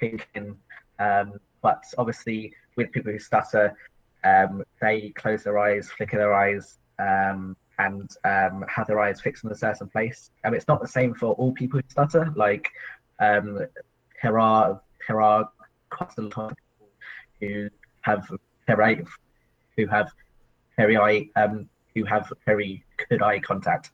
in, 0.02 0.56
um, 1.00 1.40
but 1.62 1.84
obviously 1.98 2.54
with 2.76 2.92
people 2.92 3.12
who 3.12 3.20
stutter, 3.20 3.76
um, 4.24 4.64
they 4.82 5.10
close 5.10 5.44
their 5.44 5.60
eyes, 5.60 5.90
flicker 5.90 6.18
their 6.18 6.34
eyes, 6.34 6.78
um, 7.00 7.56
and 7.80 8.10
um, 8.24 8.66
have 8.68 8.88
their 8.88 9.00
eyes 9.00 9.22
fixed 9.22 9.44
in 9.44 9.52
a 9.52 9.56
certain 9.56 9.90
place. 9.90 10.32
And 10.44 10.56
it's 10.56 10.68
not 10.68 10.82
the 10.82 10.88
same 10.88 11.14
for 11.14 11.34
all 11.34 11.52
people 11.52 11.80
who 11.80 11.90
stutter. 11.90 12.32
Like 12.36 12.70
um, 13.20 13.60
there 14.24 14.40
are 14.40 14.82
there 15.08 15.22
are 15.22 15.50
people 15.90 16.52
who 17.40 17.70
have 18.02 18.30
very 18.68 19.04
who 19.78 19.88
have 19.88 20.12
very 20.78 20.98
eye 20.98 21.30
um, 21.36 21.70
who 21.96 22.04
have 22.06 22.32
very 22.46 22.84
good 23.10 23.22
eye 23.22 23.40
contact 23.40 23.92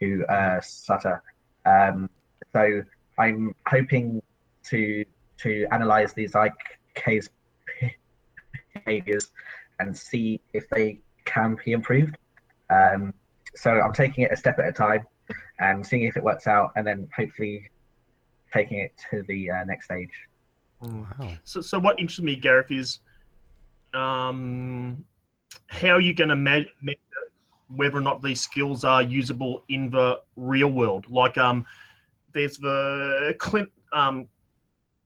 who 0.00 0.24
uh, 0.26 0.60
stutter. 0.60 1.22
Um, 1.64 2.10
so 2.52 2.82
I'm 3.18 3.54
hoping 3.66 4.22
to 4.64 5.04
to 5.38 5.66
analyze 5.72 6.12
these 6.12 6.34
eye 6.34 6.50
gaze 7.04 7.28
behaviors 8.74 9.30
and 9.78 9.96
see 9.96 10.40
if 10.52 10.68
they 10.70 10.98
can 11.24 11.56
be 11.64 11.72
improved. 11.72 12.16
Um, 12.70 13.12
so 13.54 13.70
I'm 13.70 13.92
taking 13.92 14.24
it 14.24 14.32
a 14.32 14.36
step 14.36 14.58
at 14.58 14.68
a 14.68 14.72
time 14.72 15.06
and 15.58 15.86
seeing 15.86 16.04
if 16.04 16.16
it 16.16 16.22
works 16.22 16.46
out, 16.46 16.72
and 16.76 16.86
then 16.86 17.08
hopefully 17.14 17.70
taking 18.52 18.78
it 18.78 18.92
to 19.10 19.22
the 19.22 19.50
uh, 19.50 19.64
next 19.64 19.86
stage. 19.86 20.12
Wow. 20.86 21.32
So, 21.44 21.60
so 21.60 21.78
what 21.78 21.98
interests 21.98 22.20
me, 22.20 22.36
Gareth, 22.36 22.70
is 22.70 23.00
um, 23.94 25.04
how 25.68 25.90
are 25.90 26.00
you 26.00 26.14
going 26.14 26.28
to 26.28 26.36
measure 26.36 26.68
whether 27.68 27.98
or 27.98 28.00
not 28.00 28.22
these 28.22 28.40
skills 28.40 28.84
are 28.84 29.02
usable 29.02 29.64
in 29.68 29.90
the 29.90 30.20
real 30.36 30.70
world? 30.70 31.06
Like, 31.08 31.36
um, 31.38 31.66
there's 32.32 32.58
the 32.58 33.36
cl- 33.42 33.66
um, 33.92 34.28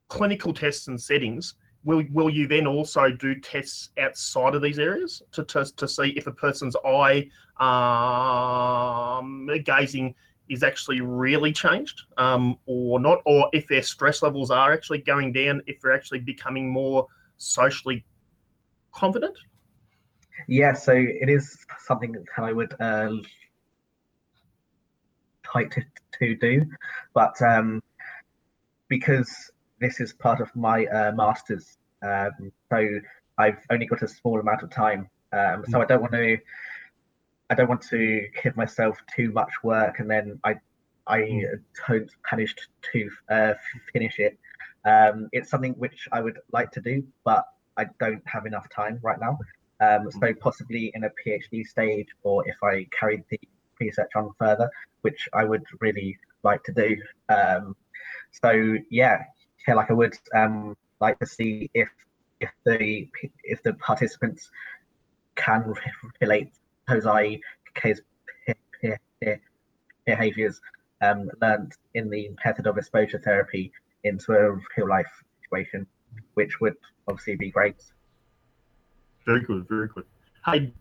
clinical 0.08 0.52
tests 0.52 0.88
and 0.88 1.00
settings 1.00 1.54
will 1.84 2.04
will 2.12 2.28
you 2.28 2.46
then 2.46 2.66
also 2.66 3.10
do 3.10 3.34
tests 3.40 3.90
outside 3.98 4.54
of 4.54 4.62
these 4.62 4.78
areas 4.78 5.22
to 5.32 5.44
to, 5.44 5.64
to 5.64 5.88
see 5.88 6.10
if 6.10 6.26
a 6.26 6.32
person's 6.32 6.76
eye 6.84 7.26
um, 7.60 9.48
gazing 9.64 10.14
is 10.50 10.62
actually 10.62 11.00
really 11.00 11.52
changed 11.52 12.02
um, 12.18 12.58
or 12.66 13.00
not, 13.00 13.22
or 13.24 13.48
if 13.52 13.66
their 13.68 13.82
stress 13.82 14.22
levels 14.22 14.50
are 14.50 14.72
actually 14.72 14.98
going 14.98 15.32
down, 15.32 15.62
if 15.66 15.80
they're 15.80 15.94
actually 15.94 16.20
becoming 16.20 16.70
more 16.70 17.06
socially 17.38 18.04
confident? 18.92 19.36
Yeah, 20.48 20.74
so 20.74 20.92
it 20.92 21.28
is 21.28 21.56
something 21.86 22.12
that 22.12 22.24
I 22.36 22.52
would 22.52 22.74
uh, 22.80 23.12
like 25.54 25.70
to, 25.72 25.82
to 26.18 26.34
do, 26.36 26.66
but 27.14 27.40
um, 27.42 27.82
because 28.88 29.50
this 29.80 30.00
is 30.00 30.12
part 30.12 30.40
of 30.40 30.54
my 30.54 30.86
uh, 30.86 31.12
masters. 31.12 31.78
Um, 32.02 32.52
so 32.70 32.86
I've 33.38 33.58
only 33.70 33.86
got 33.86 34.02
a 34.02 34.08
small 34.08 34.38
amount 34.40 34.62
of 34.62 34.70
time. 34.70 35.08
Um, 35.32 35.64
so 35.68 35.80
I 35.80 35.84
don't 35.84 36.02
want 36.02 36.12
to. 36.12 36.36
I 37.50 37.54
don't 37.54 37.68
want 37.68 37.82
to 37.90 38.26
give 38.42 38.56
myself 38.56 38.96
too 39.14 39.32
much 39.32 39.50
work, 39.64 39.98
and 39.98 40.08
then 40.08 40.38
I, 40.44 40.54
I 41.06 41.42
don't 41.88 42.10
manage 42.30 42.54
to 42.92 43.10
uh, 43.28 43.54
finish 43.92 44.18
it. 44.18 44.38
Um, 44.84 45.28
it's 45.32 45.50
something 45.50 45.72
which 45.72 46.08
I 46.12 46.20
would 46.20 46.38
like 46.52 46.70
to 46.72 46.80
do, 46.80 47.02
but 47.24 47.44
I 47.76 47.86
don't 47.98 48.22
have 48.26 48.46
enough 48.46 48.68
time 48.70 49.00
right 49.02 49.18
now. 49.20 49.38
Um, 49.80 50.10
so 50.10 50.32
possibly 50.34 50.92
in 50.94 51.04
a 51.04 51.10
PhD 51.10 51.66
stage, 51.66 52.08
or 52.22 52.48
if 52.48 52.56
I 52.62 52.86
carried 52.98 53.24
the 53.30 53.40
research 53.80 54.10
on 54.14 54.30
further, 54.38 54.70
which 55.00 55.28
I 55.32 55.44
would 55.44 55.64
really 55.80 56.18
like 56.44 56.62
to 56.64 56.72
do. 56.72 56.96
Um, 57.28 57.74
so 58.30 58.76
yeah, 58.90 59.24
yeah, 59.66 59.74
like 59.74 59.90
I 59.90 59.94
would 59.94 60.16
um, 60.34 60.76
like 61.00 61.18
to 61.18 61.26
see 61.26 61.70
if 61.74 61.88
if 62.40 62.50
the 62.64 63.08
if 63.42 63.62
the 63.62 63.72
participants 63.74 64.50
can 65.34 65.74
relate 66.20 66.52
Hosei 66.90 67.40
case 67.74 68.00
behaviors 70.06 70.60
um, 71.02 71.30
learned 71.40 71.72
in 71.94 72.10
the 72.10 72.30
method 72.44 72.66
of 72.66 72.76
exposure 72.76 73.18
therapy 73.18 73.72
into 74.04 74.32
a 74.32 74.52
real 74.76 74.88
life 74.88 75.06
situation, 75.42 75.86
which 76.34 76.60
would 76.60 76.74
obviously 77.08 77.36
be 77.36 77.50
great. 77.50 77.76
Very 79.26 79.40
good, 79.42 79.68
very 79.68 79.88
good. 79.88 80.04
Hey, 80.44 80.72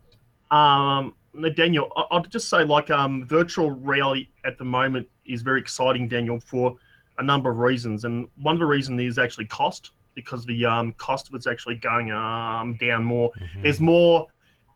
um, 0.52 1.14
Daniel, 1.56 1.92
I'll 1.96 2.24
just 2.24 2.50
say 2.50 2.64
like 2.64 2.90
um, 2.90 3.26
virtual 3.26 3.72
reality 3.72 4.30
at 4.46 4.58
the 4.58 4.66
moment 4.66 5.08
is 5.26 5.42
very 5.42 5.62
exciting, 5.62 6.08
Daniel, 6.08 6.40
for 6.40 6.76
a 7.20 7.24
number 7.24 7.52
of 7.52 7.58
reasons, 7.60 8.06
and 8.06 8.28
one 8.42 8.56
of 8.56 8.60
the 8.60 8.66
reasons 8.66 9.02
is 9.02 9.18
actually 9.18 9.46
cost 9.46 9.92
because 10.16 10.46
the 10.46 10.66
um, 10.66 10.94
cost 10.94 11.30
of 11.30 11.36
it's 11.36 11.48
actually 11.48 11.76
going 11.76 12.12
um, 12.12 12.76
down 12.80 13.04
more. 13.04 13.32
Mm-hmm. 13.32 13.62
There's 13.62 13.80
more 13.80 14.28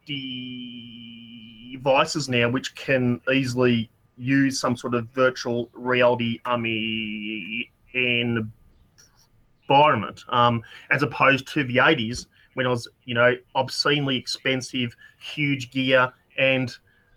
devices 0.05 1.79
now 2.29 2.49
which 2.49 2.75
can 2.75 3.19
easily 3.31 3.89
use 4.17 4.59
some 4.59 4.77
sort 4.77 4.93
of 4.93 5.07
virtual 5.09 5.69
reality 5.73 6.39
um, 6.45 6.65
environment, 9.69 10.23
um, 10.29 10.61
as 10.91 11.03
opposed 11.03 11.47
to 11.47 11.63
the 11.63 11.77
80s 11.77 12.27
when 12.53 12.65
it 12.65 12.69
was, 12.69 12.87
you 13.05 13.15
know, 13.15 13.35
obscenely 13.55 14.15
expensive, 14.15 14.95
huge 15.19 15.71
gear, 15.71 16.11
and 16.37 16.75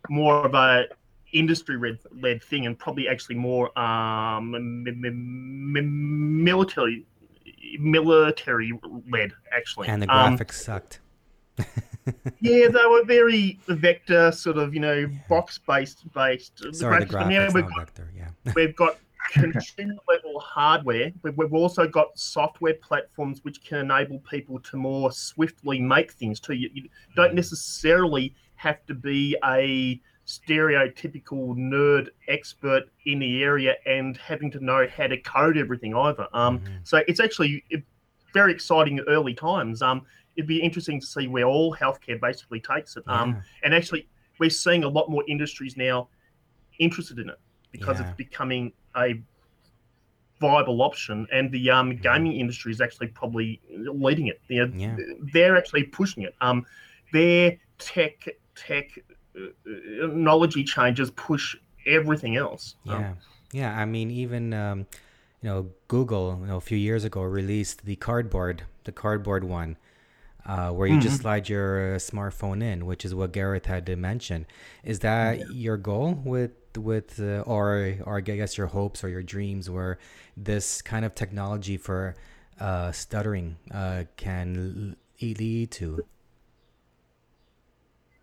more 0.09 0.47
of 0.47 0.55
a 0.55 0.87
industry 1.33 1.99
led 2.13 2.43
thing, 2.43 2.67
and 2.67 2.79
probably 2.79 3.09
actually 3.09 3.35
more 3.35 3.77
um, 3.79 4.85
military 6.45 7.05
military 7.79 8.73
led 9.11 9.33
actually. 9.55 9.89
And 9.89 10.03
the 10.03 10.09
um, 10.09 10.39
graphics 10.39 10.61
um, 10.61 10.65
sucked. 10.65 11.01
yeah, 12.41 12.69
they 12.69 12.87
were 12.89 13.05
very 13.05 13.59
vector 13.69 14.33
sort 14.33 14.59
of, 14.59 14.75
you 14.75 14.81
know, 14.81 15.09
box 15.29 15.59
based 15.59 16.11
based. 16.13 16.63
Sorry, 16.73 17.05
the 17.05 17.07
graphics, 17.07 17.53
the 17.53 17.61
graphics 17.61 17.69
got, 17.69 17.79
vector. 17.79 18.13
Yeah, 18.17 18.53
we've 18.55 18.77
got 18.77 18.99
consumer 19.33 19.95
level 20.09 20.39
hardware. 20.41 21.13
We've 21.23 21.53
also 21.53 21.87
got 21.87 22.19
software 22.19 22.75
platforms 22.75 23.41
which 23.43 23.63
can 23.65 23.79
enable 23.79 24.21
people 24.21 24.61
to 24.61 24.77
more 24.77 25.13
swiftly 25.13 25.81
make 25.81 26.13
things 26.13 26.41
too. 26.41 26.55
You, 26.55 26.71
you 26.73 26.89
don't 27.15 27.33
mm. 27.33 27.37
necessarily 27.37 28.35
have 28.57 28.85
to 28.87 28.95
be 28.95 29.37
a 29.45 30.01
stereotypical 30.27 31.57
nerd 31.57 32.09
expert 32.29 32.85
in 33.05 33.21
the 33.21 33.43
area 33.43 33.77
and 33.87 34.17
having 34.17 34.51
to 34.51 34.65
know 34.65 34.87
how 34.95 35.07
to 35.07 35.17
code 35.19 35.57
everything 35.57 35.95
either. 35.95 36.27
Um, 36.33 36.59
mm-hmm. 36.59 36.75
So 36.83 37.03
it's 37.07 37.21
actually 37.21 37.65
very 38.35 38.53
exciting 38.53 39.01
early 39.09 39.35
times. 39.35 39.83
Um, 39.83 40.03
it'd 40.37 40.49
be 40.49 40.61
interesting 40.61 41.01
to 41.01 41.07
see 41.07 41.27
where 41.29 41.45
all 41.45 41.75
healthcare 41.75 42.21
basically 42.21 42.61
takes 42.61 42.97
it. 42.97 43.05
Um. 43.07 43.43
And 43.63 43.75
actually, 43.75 44.09
we're 44.39 44.51
seeing 44.51 44.85
a 44.85 44.89
lot 44.89 45.11
more 45.11 45.25
industries 45.29 45.77
now 45.77 46.09
interested 46.79 47.19
in 47.19 47.31
it 47.31 47.39
because 47.73 47.99
yeah. 47.99 48.07
it's 48.07 48.17
becoming 48.17 48.73
a 48.97 49.15
viable 50.41 50.83
option, 50.83 51.27
and 51.33 51.51
the 51.51 51.71
um, 51.71 51.91
mm-hmm. 51.91 52.03
gaming 52.03 52.33
industry 52.35 52.73
is 52.73 52.81
actually 52.81 53.09
probably 53.09 53.61
leading 53.71 54.27
it. 54.27 54.41
They're, 54.49 54.69
yeah. 54.69 54.97
they're 55.33 55.57
actually 55.57 55.85
pushing 55.85 56.25
it. 56.25 56.35
Um, 56.41 56.67
their 57.13 57.57
tech 57.79 58.29
tech 58.55 58.99
technology 59.35 60.65
changes 60.65 61.11
push 61.13 61.57
everything 61.87 62.37
else. 62.37 62.75
Yeah, 62.85 62.97
um, 62.97 63.17
yeah. 63.53 63.79
I 63.79 63.85
mean, 63.85 64.11
even 64.11 64.53
um, 64.53 64.87
you 65.43 65.49
know, 65.49 65.71
Google, 65.89 66.39
you 66.41 66.47
know, 66.47 66.57
a 66.57 66.61
few 66.61 66.79
years 66.79 67.05
ago 67.05 67.23
released 67.23 67.85
the 67.85 67.97
cardboard, 67.97 68.65
the 68.85 68.93
cardboard 68.93 69.45
one, 69.45 69.77
uh, 70.47 70.71
where 70.71 70.87
you 70.87 70.95
mm-hmm. 70.95 71.03
just 71.03 71.21
slide 71.21 71.49
your 71.49 71.95
uh, 71.95 71.99
smartphone 71.99 72.63
in, 72.63 72.87
which 72.87 73.05
is 73.05 73.15
what 73.15 73.33
Gareth 73.33 73.67
had 73.67 73.85
to 73.87 73.97
mention. 73.97 74.47
Is 74.85 75.01
that 75.01 75.39
yeah. 75.39 75.45
your 75.51 75.77
goal 75.77 76.15
with 76.25 76.53
with 76.77 77.21
uh, 77.21 77.41
or 77.41 77.97
or 78.05 78.19
I 78.19 78.21
guess 78.21 78.57
your 78.57 78.69
hopes 78.69 79.03
or 79.03 79.09
your 79.09 79.23
dreams, 79.23 79.69
where 79.69 79.99
this 80.37 80.83
kind 80.83 81.05
of 81.05 81.15
technology 81.15 81.77
for 81.77 82.15
uh, 82.61 82.93
stuttering 82.93 83.57
uh, 83.73 84.05
can 84.17 84.97
lead 85.21 85.71
to? 85.73 86.05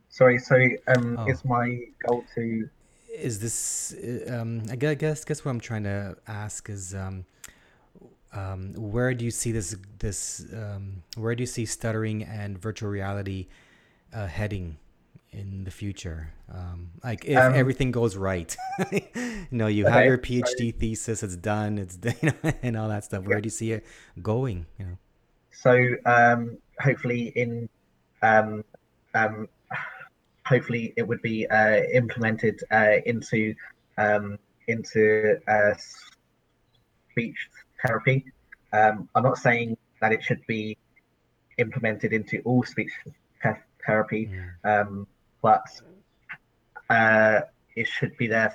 Sorry, 0.10 0.40
so 0.40 0.56
um, 0.96 1.18
oh. 1.20 1.28
is 1.28 1.44
my 1.44 1.80
goal 2.08 2.24
to? 2.36 2.70
Is 3.14 3.40
this? 3.40 3.96
Um, 4.30 4.64
I 4.72 4.76
guess 4.76 5.26
guess 5.26 5.44
what 5.44 5.52
I'm 5.52 5.60
trying 5.60 5.84
to 5.84 6.16
ask 6.28 6.70
is, 6.70 6.96
um, 6.96 7.26
um, 8.34 8.74
where 8.74 9.14
do 9.14 9.26
you 9.26 9.32
see 9.32 9.52
this? 9.52 9.76
This 10.00 10.46
um, 10.54 11.04
where 11.16 11.36
do 11.36 11.44
you 11.44 11.48
see 11.48 11.66
stuttering 11.66 12.24
and 12.24 12.58
virtual 12.58 12.90
reality 12.90 13.48
uh, 14.14 14.28
heading 14.28 14.78
in 15.32 15.64
the 15.64 15.72
future? 15.72 16.34
Um, 16.52 16.92
like 17.04 17.26
if 17.26 17.38
um, 17.38 17.54
everything 17.54 17.92
goes 17.92 18.16
right, 18.16 18.56
you 18.92 19.48
know, 19.52 19.68
you 19.68 19.86
okay, 19.86 19.94
have 19.94 20.06
your 20.06 20.18
PhD 20.18 20.76
thesis, 20.76 21.22
it's 21.22 21.36
done, 21.36 21.78
it's 21.78 21.98
you 22.22 22.32
know, 22.44 22.54
and 22.64 22.76
all 22.76 22.90
that 22.90 23.04
stuff. 23.04 23.24
Where 23.24 23.38
yeah. 23.38 23.42
do 23.42 23.48
you 23.48 23.52
see 23.52 23.72
it 23.72 23.86
going? 24.22 24.66
You 24.80 24.86
know. 24.86 24.98
So 25.52 25.90
um, 26.06 26.58
hopefully 26.80 27.32
in 27.36 27.70
um, 28.24 28.64
um, 29.14 29.48
hopefully 30.46 30.94
it 30.98 31.08
would 31.08 31.22
be 31.22 31.48
uh, 31.48 31.82
implemented 31.94 32.62
uh, 32.72 32.98
into 33.06 33.54
um, 33.98 34.40
into 34.68 35.40
uh, 35.48 35.74
speech 37.12 37.38
therapy. 37.86 38.26
Um, 38.72 39.10
I'm 39.16 39.24
not 39.24 39.38
saying 39.38 39.78
that 40.02 40.12
it 40.12 40.24
should 40.24 40.46
be 40.48 40.78
implemented 41.58 42.14
into 42.14 42.42
all 42.44 42.64
speech 42.64 42.92
therapy, 43.86 44.30
yeah. 44.32 44.82
um, 44.82 45.08
but 45.42 45.66
uh, 46.90 47.42
it 47.76 47.88
should 47.88 48.18
be 48.18 48.28
there 48.28 48.54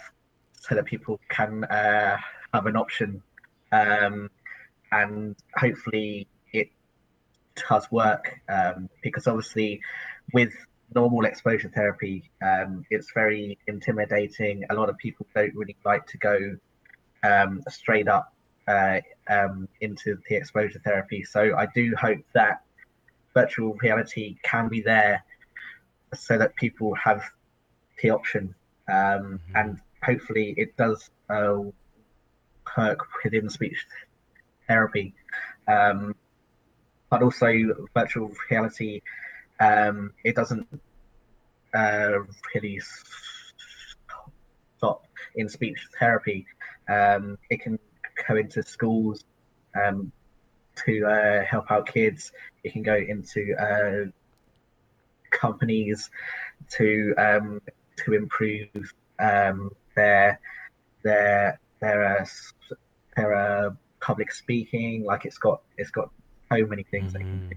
so 0.60 0.74
that 0.74 0.84
people 0.84 1.20
can 1.28 1.64
uh, 1.64 2.16
have 2.52 2.66
an 2.66 2.76
option, 2.76 3.22
um, 3.72 4.30
and 4.90 5.36
hopefully 5.56 6.26
it 6.52 6.70
does 7.68 7.90
work 7.90 8.40
um, 8.48 8.88
because 9.02 9.26
obviously 9.26 9.80
with 10.32 10.52
normal 10.94 11.24
exposure 11.26 11.70
therapy, 11.74 12.30
um, 12.42 12.84
it's 12.90 13.12
very 13.12 13.58
intimidating. 13.66 14.64
A 14.70 14.74
lot 14.74 14.88
of 14.88 14.96
people 14.98 15.26
don't 15.34 15.54
really 15.54 15.76
like 15.84 16.06
to 16.06 16.18
go 16.18 16.56
um, 17.22 17.62
straight 17.68 18.08
up 18.08 18.32
uh, 18.68 19.00
um, 19.28 19.68
into 19.80 20.18
the 20.28 20.36
exposure 20.36 20.80
therapy. 20.84 21.24
So 21.24 21.56
I 21.56 21.66
do 21.74 21.94
hope 22.00 22.20
that 22.34 22.62
virtual 23.34 23.74
reality 23.82 24.36
can 24.42 24.68
be 24.68 24.80
there 24.80 25.24
so 26.14 26.38
that 26.38 26.54
people 26.56 26.94
have 26.94 27.22
the 28.02 28.10
option. 28.10 28.54
Um, 28.88 28.94
mm-hmm. 28.94 29.56
And 29.56 29.80
hopefully 30.02 30.54
it 30.56 30.76
does 30.76 31.10
uh, 31.28 31.58
work 32.76 33.00
within 33.24 33.48
speech 33.48 33.86
therapy. 34.66 35.14
Um, 35.66 36.14
but 37.10 37.22
also 37.22 37.48
virtual 37.94 38.30
reality 38.50 39.00
um, 39.60 40.12
it 40.24 40.36
doesn't 40.36 40.66
uh, 41.74 42.18
really 42.54 42.80
stop 44.76 45.04
in 45.34 45.48
speech 45.48 45.78
therapy. 45.98 46.46
Um, 46.88 47.38
it 47.50 47.60
can 47.60 47.78
go 48.26 48.36
into 48.36 48.62
schools 48.62 49.24
um, 49.80 50.12
to 50.84 51.06
uh, 51.06 51.44
help 51.44 51.70
out 51.70 51.86
kids. 51.86 52.32
It 52.64 52.72
can 52.72 52.82
go 52.82 52.96
into 52.96 53.54
uh, 53.58 54.10
companies 55.30 56.10
to 56.76 57.14
um, 57.18 57.60
to 58.04 58.14
improve 58.14 58.68
um, 59.18 59.70
their 59.94 60.40
their 61.02 61.60
their 61.80 62.20
uh, 62.20 62.26
their 63.16 63.34
uh, 63.34 63.70
public 64.00 64.32
speaking. 64.32 65.04
Like 65.04 65.24
it's 65.24 65.38
got 65.38 65.62
it's 65.76 65.90
got 65.90 66.10
so 66.50 66.66
many 66.66 66.84
things. 66.84 67.12
Mm-hmm. 67.12 67.52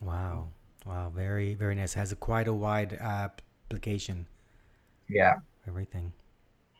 Wow. 0.00 0.48
Wow, 0.84 1.12
very 1.14 1.54
very 1.54 1.74
nice. 1.76 1.94
Has 1.94 2.10
a 2.10 2.16
quite 2.16 2.48
a 2.48 2.52
wide 2.52 2.94
application. 2.94 4.26
Yeah. 5.08 5.34
Everything. 5.68 6.12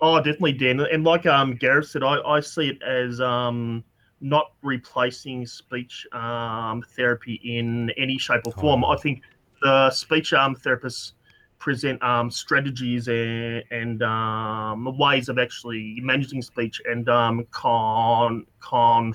Oh, 0.02 0.16
definitely, 0.18 0.52
Dan. 0.52 0.80
And 0.80 1.04
like 1.04 1.24
um 1.26 1.54
Gareth 1.54 1.88
said, 1.88 2.02
I, 2.02 2.20
I 2.20 2.40
see 2.40 2.68
it 2.68 2.82
as 2.82 3.20
um 3.20 3.84
not 4.22 4.52
replacing 4.62 5.46
speech 5.46 6.06
um, 6.12 6.82
therapy 6.96 7.40
in 7.44 7.90
any 7.96 8.16
shape 8.18 8.42
or 8.46 8.52
form. 8.52 8.84
Oh. 8.84 8.90
I 8.90 8.96
think 8.96 9.22
the 9.60 9.90
speech 9.90 10.32
um, 10.32 10.54
therapists 10.54 11.12
present 11.58 12.02
um, 12.02 12.30
strategies 12.30 13.08
and, 13.08 13.62
and 13.70 14.02
um, 14.02 14.96
ways 14.96 15.28
of 15.28 15.38
actually 15.38 15.98
managing 16.02 16.42
speech 16.42 16.80
and 16.84 17.08
um, 17.08 17.46
con 17.50 18.46
con 18.60 19.14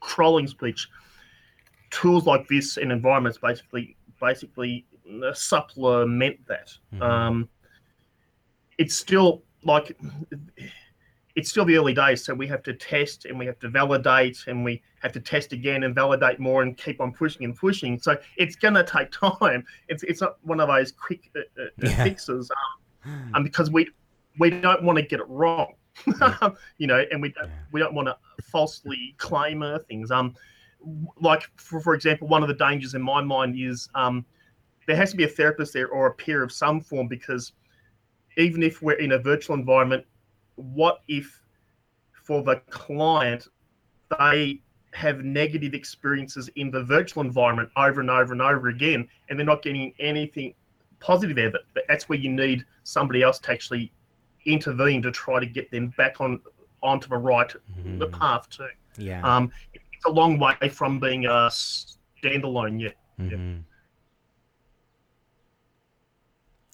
controlling 0.00 0.46
speech. 0.46 0.88
Tools 1.90 2.26
like 2.26 2.46
this 2.48 2.76
and 2.76 2.92
environments 2.92 3.38
basically 3.38 3.96
basically 4.20 4.86
supplement 5.32 6.38
that. 6.48 6.76
Mhm. 6.94 7.02
Um, 7.02 7.48
it's 8.78 8.94
still 8.96 9.42
like 9.64 9.96
it's 11.34 11.50
still 11.50 11.64
the 11.64 11.76
early 11.76 11.94
days, 11.94 12.24
so 12.24 12.34
we 12.34 12.46
have 12.48 12.62
to 12.64 12.72
test 12.72 13.24
and 13.26 13.38
we 13.38 13.46
have 13.46 13.58
to 13.60 13.68
validate 13.68 14.44
and 14.48 14.64
we 14.64 14.82
have 15.02 15.12
to 15.12 15.20
test 15.20 15.52
again 15.52 15.84
and 15.84 15.94
validate 15.94 16.40
more 16.40 16.62
and 16.62 16.76
keep 16.76 17.00
on 17.00 17.12
pushing 17.12 17.44
and 17.44 17.54
pushing. 17.54 17.98
So 17.98 18.16
it's 18.36 18.56
gonna 18.56 18.84
take 18.84 19.10
time. 19.40 19.64
It's 19.88 20.02
it's 20.04 20.20
not 20.20 20.36
one 20.42 20.60
of 20.60 20.68
those 20.68 20.92
quick 20.92 21.30
uh, 21.36 21.40
uh, 21.62 21.66
Yeah. 21.78 22.04
fixes, 22.04 22.50
um, 23.04 23.30
um, 23.34 23.44
because 23.44 23.70
we 23.70 23.88
we 24.38 24.50
don't 24.50 24.82
want 24.82 24.96
to 24.96 25.02
get 25.02 25.20
it 25.20 25.28
wrong, 25.28 25.74
you 26.78 26.86
know, 26.86 27.04
and 27.10 27.20
we 27.20 27.30
don't 27.30 27.46
Yeah. 27.48 27.54
we 27.72 27.80
don't 27.80 27.94
want 27.94 28.08
to 28.08 28.16
falsely 28.42 29.14
claim 29.18 29.62
uh, 29.62 29.78
things. 29.88 30.10
Um, 30.10 30.34
like 31.20 31.42
for, 31.56 31.80
for 31.80 31.94
example, 31.94 32.28
one 32.28 32.42
of 32.42 32.48
the 32.48 32.54
dangers 32.54 32.94
in 32.94 33.02
my 33.02 33.20
mind 33.20 33.56
is 33.58 33.88
um, 33.96 34.24
there 34.86 34.96
has 34.96 35.10
to 35.10 35.16
be 35.16 35.24
a 35.24 35.28
therapist 35.28 35.72
there 35.72 35.88
or 35.88 36.06
a 36.06 36.14
peer 36.14 36.42
of 36.42 36.52
some 36.52 36.80
form 36.80 37.08
because 37.08 37.52
even 38.38 38.62
if 38.62 38.80
we're 38.80 38.92
in 38.92 39.12
a 39.12 39.18
virtual 39.18 39.56
environment, 39.56 40.04
what 40.54 41.02
if 41.08 41.42
for 42.12 42.42
the 42.42 42.56
client 42.70 43.48
they 44.18 44.60
have 44.92 45.22
negative 45.22 45.74
experiences 45.74 46.48
in 46.56 46.70
the 46.70 46.82
virtual 46.82 47.22
environment 47.22 47.68
over 47.76 48.00
and 48.00 48.10
over 48.10 48.32
and 48.32 48.40
over 48.40 48.68
again, 48.68 49.06
and 49.28 49.38
they're 49.38 49.44
not 49.46 49.62
getting 49.62 49.92
anything 49.98 50.54
positive 51.00 51.36
out 51.38 51.46
of 51.46 51.54
it? 51.56 51.60
But 51.74 51.82
that's 51.88 52.08
where 52.08 52.18
you 52.18 52.30
need 52.30 52.64
somebody 52.84 53.22
else 53.22 53.38
to 53.40 53.52
actually 53.52 53.92
intervene 54.46 55.02
to 55.02 55.10
try 55.10 55.40
to 55.40 55.46
get 55.46 55.70
them 55.70 55.88
back 55.98 56.20
on 56.20 56.40
onto 56.80 57.08
the 57.08 57.16
right 57.16 57.52
the 57.98 58.06
Mhm. 58.06 58.18
path 58.18 58.48
too. 58.50 58.68
Yeah. 58.96 59.20
Um, 59.22 59.50
it's 59.74 60.04
a 60.06 60.10
long 60.10 60.38
way 60.38 60.68
from 60.70 61.00
being 61.00 61.26
a 61.26 61.48
standalone. 61.50 62.80
Yeah. 62.80 62.92
Mhm. 63.18 63.64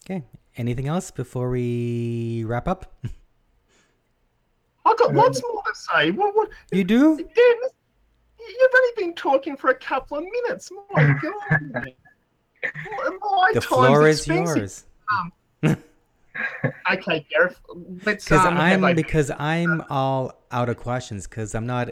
Okay. 0.03 0.23
Anything 0.57 0.87
else 0.87 1.11
before 1.11 1.49
we 1.49 2.43
wrap 2.45 2.67
up? 2.67 2.93
I've 4.85 4.97
got 4.97 5.09
Um, 5.09 5.15
lots 5.15 5.41
more 5.43 5.61
to 5.63 5.75
say. 5.75 6.11
What? 6.11 6.35
What? 6.35 6.49
You 6.71 6.83
do? 6.83 7.17
Dan, 7.17 7.25
you've 8.39 8.71
only 8.75 8.91
been 8.97 9.13
talking 9.15 9.57
for 9.57 9.69
a 9.71 9.75
couple 9.75 10.17
of 10.17 10.23
minutes. 10.23 10.71
My 10.93 11.13
God. 11.21 11.95
My 13.21 13.51
The 13.53 13.61
floor 13.61 14.07
is 14.07 14.19
expensive. 14.19 14.55
yours. 14.57 14.85
Okay, 16.91 17.25
Gareth. 17.29 17.57
Let's 18.05 18.25
Because 18.25 18.45
um, 18.45 18.57
I'm 18.57 18.83
a- 18.83 18.93
because 18.93 19.31
I'm 19.31 19.81
all 19.89 20.33
out 20.51 20.67
of 20.67 20.75
questions 20.75 21.27
because 21.27 21.55
I'm 21.55 21.65
not 21.65 21.91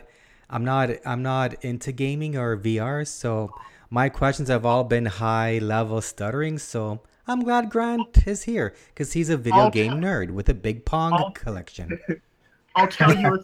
I'm 0.50 0.66
not 0.66 0.90
I'm 1.06 1.24
not 1.24 1.64
into 1.64 1.94
gaming 1.94 2.36
or 2.36 2.58
VR, 2.58 3.08
so 3.08 3.54
my 3.90 4.10
questions 4.10 4.50
have 4.50 4.66
all 4.66 4.84
been 4.84 5.06
high 5.06 5.60
level 5.60 6.02
stuttering. 6.02 6.60
So 6.60 7.00
I'm 7.28 7.44
glad 7.44 7.70
Grant 7.70 8.26
is 8.28 8.44
here 8.44 8.74
because 8.90 9.14
he's 9.14 9.30
a 9.30 9.38
video 9.38 9.62
I'll 9.64 9.70
game 9.72 9.92
tell- 9.92 10.00
nerd 10.02 10.32
with 10.32 10.50
a 10.50 10.54
big 10.54 10.84
Pong 10.86 11.14
I'll- 11.14 11.32
collection. 11.32 11.98
I'll 12.76 12.88
tell 12.88 13.16
you 13.16 13.36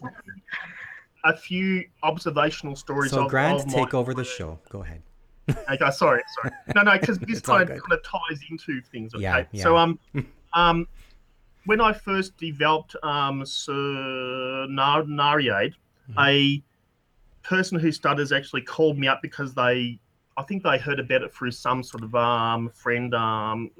a, 1.24 1.30
a 1.30 1.36
few 1.36 1.84
observational 2.02 2.74
stories. 2.76 3.12
So 3.12 3.24
of, 3.24 3.30
Grant, 3.30 3.60
of 3.60 3.68
take 3.72 3.94
over 3.94 4.12
the 4.12 4.24
show. 4.24 4.58
Go 4.70 4.82
ahead. 4.82 5.02
Okay, 5.48 5.90
sorry, 5.92 6.20
sorry. 6.34 6.50
No, 6.74 6.82
no, 6.82 6.98
because 6.98 7.18
this 7.20 7.40
kind 7.40 7.62
of, 7.62 7.68
kind 7.68 7.92
of 7.92 8.02
ties 8.02 8.40
into 8.50 8.80
things. 8.82 9.14
Okay, 9.14 9.22
Yeah, 9.22 9.44
yeah. 9.52 9.62
so 9.62 9.76
um, 9.76 9.98
um, 10.54 10.88
when 11.66 11.80
I 11.80 11.92
first 11.92 12.36
developed 12.38 12.96
um, 13.02 13.42
Scenari-Aid, 13.42 15.74
Mhm. 16.10 16.14
a 16.18 16.60
person 17.46 17.78
who 17.78 17.92
stutters 17.92 18.32
actually 18.32 18.62
called 18.62 18.98
me 18.98 19.06
up 19.06 19.20
because 19.22 19.54
they, 19.54 20.00
I 20.40 20.42
think 20.44 20.62
they 20.62 20.78
heard 20.78 20.98
about 20.98 21.22
it 21.22 21.34
through 21.34 21.50
some 21.50 21.82
sort 21.82 22.02
of 22.02 22.14
um 22.14 22.70
friend 22.70 23.14
um 23.14 23.70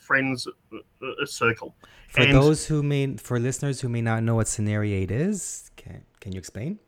friends 0.00 0.48
uh, 0.48 0.76
uh, 1.06 1.26
circle. 1.26 1.74
For 2.08 2.22
And- 2.22 2.34
those 2.34 2.66
who 2.66 2.82
may, 2.82 3.16
for 3.16 3.38
listeners 3.38 3.80
who 3.80 3.88
may 3.88 4.02
not 4.02 4.22
know 4.24 4.34
what 4.34 4.46
Scenari-Aid 4.46 5.10
is, 5.10 5.70
can 5.76 6.02
can 6.20 6.32
you 6.32 6.38
explain? 6.38 6.78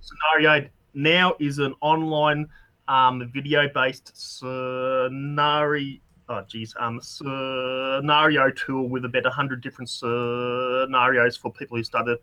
Scenario 0.00 0.68
now 0.94 1.34
is 1.38 1.58
an 1.60 1.74
online 1.80 2.48
um, 2.88 3.30
video-based 3.32 4.10
scenario. 4.14 5.98
Oh, 6.28 6.42
geez, 6.48 6.74
um, 6.78 7.00
scenario 7.02 8.50
tool 8.50 8.88
with 8.88 9.04
about 9.04 9.26
hundred 9.26 9.60
different 9.62 9.88
scenarios 9.90 11.36
for 11.36 11.52
people 11.52 11.76
who 11.76 11.84
stutter 11.84 12.16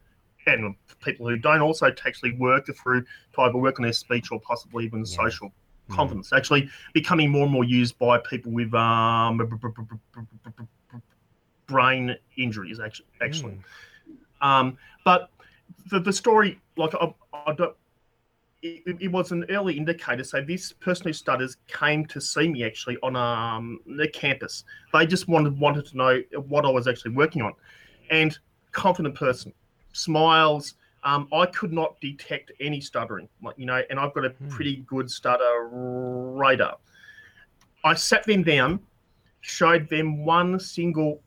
and 0.45 0.75
people 1.03 1.27
who 1.27 1.37
don't 1.37 1.61
also 1.61 1.87
actually 2.05 2.31
work 2.33 2.65
through 2.81 3.01
to 3.33 3.41
either 3.41 3.57
work 3.57 3.79
on 3.79 3.83
their 3.83 3.91
speech 3.93 4.31
or 4.31 4.39
possibly 4.41 4.85
even 4.85 4.99
Yeah. 4.99 5.23
social 5.23 5.51
confidence. 5.89 6.33
Actually, 6.33 6.69
becoming 6.93 7.29
more 7.29 7.43
and 7.43 7.51
more 7.51 7.63
used 7.63 7.97
by 7.97 8.17
people 8.19 8.51
with 8.51 8.73
um, 8.73 9.37
brain 11.67 12.15
injuries. 12.37 12.79
Actually, 12.79 13.07
actually. 13.21 13.59
Mm. 14.41 14.47
Um, 14.47 14.77
but 15.03 15.29
the, 15.89 15.99
the 15.99 16.13
story, 16.13 16.59
like 16.77 16.93
I, 16.95 17.13
I 17.33 17.53
don't, 17.53 17.75
it, 18.61 18.97
it 18.99 19.11
was 19.11 19.31
an 19.31 19.45
early 19.49 19.77
indicator. 19.77 20.23
So 20.23 20.41
this 20.41 20.73
person 20.73 21.07
who 21.07 21.13
stutters 21.13 21.57
came 21.67 22.05
to 22.07 22.19
see 22.19 22.47
me 22.47 22.63
actually 22.63 22.97
on 23.03 23.15
um 23.15 23.79
the 23.85 24.07
campus. 24.07 24.63
They 24.93 25.05
just 25.05 25.27
wanted 25.27 25.59
wanted 25.59 25.85
to 25.87 25.97
know 25.97 26.21
what 26.47 26.65
I 26.65 26.69
was 26.69 26.87
actually 26.87 27.11
working 27.11 27.41
on, 27.41 27.53
and 28.09 28.37
confident 28.71 29.15
person, 29.15 29.53
smiles. 29.93 30.75
Um, 31.07 31.27
I 31.33 31.45
could 31.47 31.71
not 31.71 31.99
detect 32.01 32.51
any 32.59 32.81
stuttering, 32.81 33.29
like 33.43 33.57
you 33.57 33.65
know, 33.65 33.81
and 33.89 33.99
I've 33.99 34.13
got 34.13 34.25
a 34.25 34.31
Hmm. 34.31 34.49
pretty 34.49 34.77
good 34.87 35.09
stutter 35.09 35.69
radar. 35.71 36.77
I 37.85 37.93
sat 37.93 38.25
them 38.25 38.43
down, 38.43 38.79
showed 39.41 39.89
them 39.89 40.25
one 40.25 40.59
single 40.59 41.21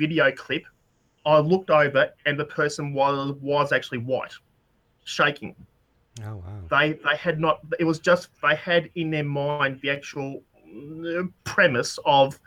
video 0.00 0.32
clip 0.32 0.64
I 1.24 1.38
looked 1.38 1.70
over 1.70 2.10
and 2.26 2.38
the 2.38 2.44
person 2.44 2.92
was 2.94 3.32
was 3.40 3.72
actually 3.72 3.98
white, 3.98 4.34
shaking. 5.04 5.54
Oh 6.24 6.36
wow. 6.36 6.60
They 6.70 6.92
they 6.94 7.16
had 7.16 7.38
not. 7.40 7.60
It 7.78 7.84
was 7.84 8.00
just 8.00 8.28
they 8.42 8.56
had 8.56 8.90
in 8.96 9.10
their 9.10 9.24
mind 9.24 9.80
the 9.82 9.90
actual 9.90 10.42
uh, 11.06 11.24
premise 11.44 11.98
of 12.04 12.40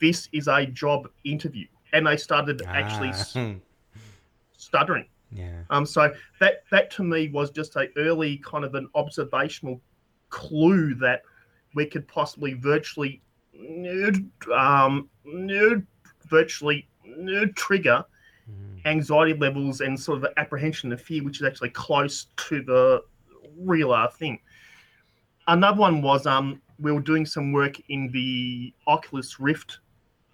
this 0.00 0.28
is 0.32 0.48
a 0.48 0.66
job 0.66 1.08
interview, 1.24 1.66
and 1.92 2.06
they 2.06 2.16
started 2.16 2.62
actually 2.72 3.10
Ah, 3.12 3.60
stuttering. 4.56 5.06
Yeah. 5.34 5.62
Um, 5.70 5.86
so 5.86 6.12
that 6.40 6.64
that 6.70 6.90
to 6.92 7.02
me 7.02 7.28
was 7.28 7.50
just 7.50 7.76
a 7.76 7.88
early 7.96 8.38
kind 8.38 8.64
of 8.64 8.74
an 8.74 8.88
observational 8.94 9.80
clue 10.28 10.94
that 10.96 11.22
we 11.74 11.86
could 11.86 12.06
possibly 12.06 12.54
virtually 12.54 13.22
um, 14.54 15.08
virtually 16.28 16.88
trigger 17.54 18.04
Mhm. 18.50 18.84
anxiety 18.86 19.34
levels 19.34 19.80
and 19.82 19.98
sort 19.98 20.16
of 20.16 20.22
the 20.22 20.32
apprehension 20.40 20.90
and 20.90 21.00
fear, 21.00 21.22
which 21.22 21.36
is 21.36 21.46
actually 21.46 21.70
close 21.70 22.26
to 22.36 22.62
the 22.62 23.04
real 23.56 23.92
uh, 23.92 24.08
thing. 24.08 24.40
Another 25.46 25.78
one 25.78 26.02
was 26.02 26.26
um, 26.26 26.60
we 26.80 26.90
were 26.90 27.00
doing 27.00 27.24
some 27.24 27.52
work 27.52 27.76
in 27.88 28.10
the 28.10 28.72
Oculus 28.88 29.38
Rift 29.38 29.78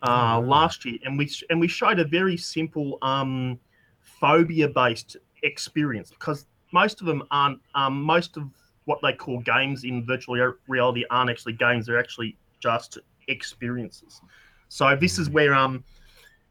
uh, 0.02 0.38
Oh, 0.38 0.40
last 0.40 0.84
year, 0.84 0.98
and 1.04 1.18
we 1.18 1.30
and 1.50 1.60
we 1.60 1.68
showed 1.68 1.98
a 1.98 2.04
very 2.04 2.36
simple 2.36 2.98
um, 3.02 3.58
phobia-based 4.20 5.16
experience 5.42 6.10
because 6.10 6.46
most 6.72 7.00
of 7.00 7.06
them 7.06 7.22
aren't. 7.30 7.60
Um, 7.74 8.02
most 8.02 8.36
of 8.36 8.44
what 8.84 9.00
they 9.02 9.12
call 9.12 9.40
games 9.40 9.84
in 9.84 10.04
virtual 10.06 10.54
reality 10.66 11.04
aren't 11.10 11.30
actually 11.30 11.54
games; 11.54 11.86
they're 11.86 11.98
actually 11.98 12.36
just 12.60 12.98
experiences. 13.28 14.20
So 14.68 14.96
this 14.96 15.18
is 15.18 15.28
Mhm. 15.28 15.32
where 15.32 15.54
um, 15.54 15.84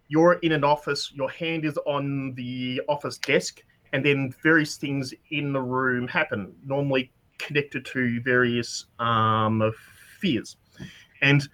you're 0.08 0.34
in 0.42 0.52
an 0.52 0.64
office, 0.64 1.12
your 1.14 1.30
hand 1.30 1.66
is 1.66 1.78
on 1.86 2.34
the 2.36 2.82
office 2.88 3.18
desk, 3.18 3.62
and 3.94 4.04
then 4.04 4.34
various 4.44 4.78
things 4.78 5.14
in 5.32 5.54
the 5.54 5.62
room 5.62 6.08
happen, 6.08 6.56
normally 6.66 7.12
connected 7.38 7.86
to 7.86 8.22
various 8.22 8.86
um, 9.00 9.72
fears. 10.20 10.58
And 11.22 11.48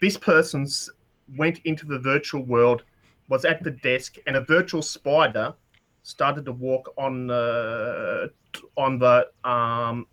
this 0.00 0.16
person's 0.16 0.90
went 1.36 1.60
into 1.64 1.86
the 1.86 1.98
virtual 1.98 2.42
world, 2.42 2.82
was 3.30 3.44
at 3.46 3.62
the 3.62 3.70
desk, 3.70 4.16
and 4.26 4.36
a 4.36 4.42
virtual 4.42 4.82
spider 4.82 5.54
started 6.02 6.44
to 6.44 6.52
walk 6.52 6.92
on 6.98 7.28
the 7.28 8.30
on 8.76 8.98
the 8.98 9.28
um, 9.44 10.06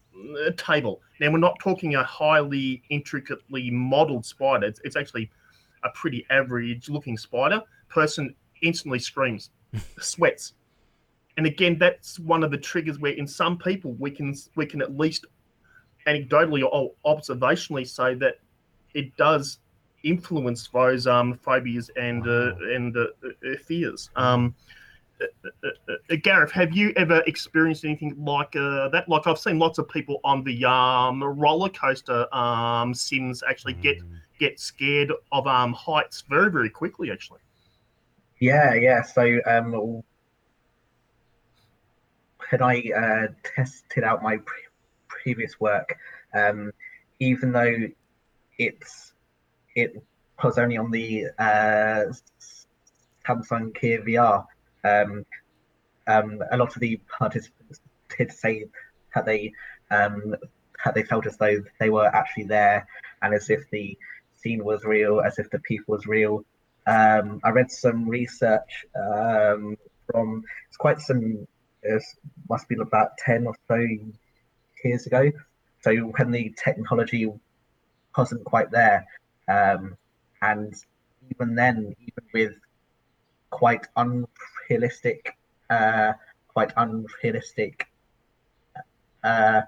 table. 0.56 1.02
Now 1.20 1.32
we're 1.32 1.40
not 1.40 1.60
talking 1.60 1.96
a 1.96 2.04
highly 2.04 2.84
intricately 2.90 3.72
modeled 3.72 4.26
spider. 4.26 4.68
It's, 4.68 4.80
it's 4.86 4.96
actually 4.96 5.30
a 5.84 5.90
pretty 5.90 6.26
average 6.30 6.90
looking 6.90 7.18
spider. 7.18 7.62
Person 7.90 8.36
instantly 8.62 9.00
screams, 9.00 9.50
sweats. 10.00 10.54
And 11.38 11.46
again, 11.46 11.78
that's 11.78 12.20
one 12.20 12.44
of 12.44 12.52
the 12.52 12.58
triggers 12.58 13.00
where 13.00 13.14
in 13.14 13.28
some 13.28 13.58
people 13.58 13.94
we 14.00 14.12
can 14.12 14.36
we 14.56 14.66
can 14.66 14.82
at 14.82 14.96
least 14.96 15.26
anecdotally 16.08 16.64
or 16.64 16.94
observationally 17.06 17.88
say 17.88 18.14
that 18.16 18.36
it 18.94 19.16
does 19.18 19.60
influence 20.08 20.68
those 20.68 21.08
um, 21.08 21.40
phobias 21.44 21.90
and 21.98 22.28
uh, 22.28 22.56
and 22.76 22.96
uh, 22.96 23.08
uh, 23.26 23.58
fears. 23.66 24.10
Um, 24.16 24.56
uh, 25.20 25.68
uh, 25.90 26.16
Gareth, 26.22 26.52
have 26.52 26.76
you 26.76 26.94
ever 26.96 27.24
experienced 27.26 27.84
anything 27.86 28.16
like 28.18 28.56
uh, 28.56 28.90
that? 28.90 29.10
Like 29.10 29.26
I've 29.26 29.40
seen 29.40 29.58
lots 29.58 29.80
of 29.80 29.90
people 29.90 30.20
on 30.24 30.44
the 30.44 30.66
um, 30.66 31.24
roller 31.24 31.70
coaster 31.70 32.34
um, 32.34 32.94
sims 32.94 33.44
actually 33.48 33.74
get 33.74 33.98
Mm. 33.98 34.20
get 34.40 34.60
scared 34.60 35.12
of 35.32 35.48
um, 35.48 35.74
heights 35.74 36.24
very 36.30 36.52
very 36.52 36.70
quickly. 36.70 37.12
Actually, 37.12 37.40
Yeah, 38.40 38.74
yeah. 38.76 39.02
So 39.02 39.40
um, 39.48 40.04
when 42.50 42.62
I 42.62 42.84
uh, 42.96 43.28
tested 43.44 44.04
out 44.04 44.22
my 44.22 44.38
pre- 44.38 44.62
previous 45.08 45.60
work, 45.60 45.98
um, 46.34 46.72
even 47.20 47.52
though 47.52 47.88
it's 48.60 49.14
it 49.78 50.04
was 50.44 50.58
only 50.58 50.76
on 50.76 50.90
the 50.92 51.28
uh, 51.38 52.12
Samsung 53.26 53.80
Gear 53.80 54.02
VR, 54.02 54.46
um, 54.84 55.26
um, 56.08 56.42
a 56.52 56.58
lot 56.58 56.76
of 56.76 56.82
the 56.82 57.00
participants 57.20 57.80
did 58.18 58.32
say 58.32 58.66
that 59.14 59.26
they 59.26 59.54
um, 59.92 60.36
that 60.84 60.96
they 60.96 61.04
felt 61.04 61.28
as 61.28 61.38
though 61.38 61.64
they 61.80 61.90
were 61.90 62.08
actually 62.08 62.46
there, 62.46 62.88
and 63.22 63.34
as 63.34 63.50
if 63.50 63.70
the 63.70 63.98
scene 64.36 64.64
was 64.64 64.84
real, 64.84 65.22
as 65.22 65.38
if 65.38 65.50
the 65.52 65.60
people 65.60 65.94
was 65.94 66.08
real. 66.08 66.44
Um, 66.88 67.40
I 67.44 67.50
read 67.50 67.70
some 67.70 68.08
research 68.10 68.86
um, 68.96 69.78
from 70.10 70.44
it's 70.68 70.78
quite 70.78 71.00
some 71.00 71.48
it 71.84 72.04
must 72.50 72.68
be 72.68 72.76
about 72.82 73.18
ten 73.20 73.46
or 73.46 73.56
so 73.68 73.86
years 74.84 75.06
ago. 75.06 75.32
So 75.82 75.96
when 75.96 76.32
the 76.32 76.56
technology 76.58 77.32
wasn't 78.18 78.44
quite 78.46 78.72
there, 78.72 79.06
um, 79.48 79.98
and 80.42 80.74
even 81.32 81.56
then, 81.56 81.96
even 82.00 82.24
with 82.34 82.54
quite 83.50 83.86
unrealistic, 83.96 85.38
uh, 85.70 86.14
quite 86.48 86.72
unrealistic 86.78 87.88
uh, 89.24 89.62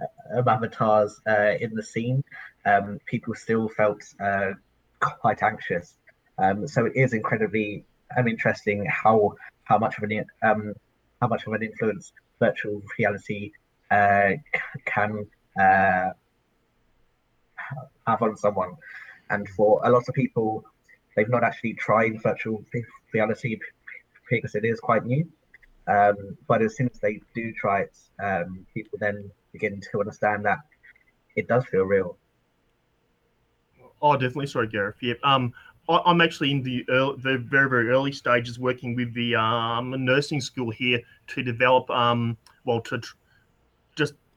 uh, 0.00 0.42
avatars 0.46 1.20
uh, 1.28 1.54
in 1.60 1.74
the 1.74 1.82
scene, 1.82 2.22
um, 2.64 2.98
people 3.06 3.34
still 3.34 3.68
felt 3.68 4.02
uh, 4.20 4.52
quite 5.00 5.42
anxious. 5.42 5.94
Um, 6.38 6.66
so 6.66 6.86
it 6.86 6.92
is 6.94 7.12
incredibly 7.12 7.84
interesting 8.26 8.84
how 8.86 9.34
how 9.64 9.78
much 9.78 9.96
of 9.98 10.04
an 10.04 10.24
um, 10.42 10.74
how 11.20 11.28
much 11.28 11.46
of 11.46 11.52
an 11.52 11.62
influence 11.62 12.12
virtual 12.38 12.82
reality 12.98 13.52
uh, 13.90 14.32
can 14.84 15.26
have 18.06 18.22
on 18.22 18.36
someone. 18.36 18.74
And 19.30 19.48
for 19.50 19.80
a 19.84 19.90
lot 19.90 20.08
of 20.08 20.14
people, 20.14 20.64
they've 21.16 21.28
not 21.28 21.44
actually 21.44 21.74
tried 21.74 22.22
virtual 22.22 22.64
reality 23.12 23.58
because 24.30 24.54
it 24.54 24.64
is 24.64 24.80
quite 24.80 25.04
new. 25.04 25.28
Um, 25.88 26.36
but 26.46 26.62
as 26.62 26.76
soon 26.76 26.88
as 26.92 27.00
they 27.00 27.20
do 27.34 27.52
try 27.52 27.82
it, 27.82 27.98
um, 28.22 28.66
people 28.72 28.98
then 29.00 29.30
begin 29.52 29.80
to 29.90 30.00
understand 30.00 30.44
that 30.44 30.58
it 31.36 31.48
does 31.48 31.64
feel 31.66 31.82
real. 31.82 32.16
oh 34.00 34.14
definitely. 34.14 34.46
Sorry, 34.46 34.68
Gareth. 34.68 34.96
Yeah. 35.00 35.14
Um, 35.24 35.52
I, 35.88 36.00
I'm 36.04 36.20
actually 36.20 36.50
in 36.50 36.62
the 36.62 36.84
early, 36.88 37.16
the 37.18 37.38
very 37.38 37.68
very 37.68 37.88
early 37.88 38.12
stages 38.12 38.58
working 38.58 38.94
with 38.94 39.12
the 39.14 39.34
um, 39.34 40.04
nursing 40.04 40.40
school 40.40 40.70
here 40.70 41.00
to 41.28 41.42
develop 41.42 41.90
um, 41.90 42.36
well 42.64 42.80
to 42.82 42.98
tr- 42.98 43.16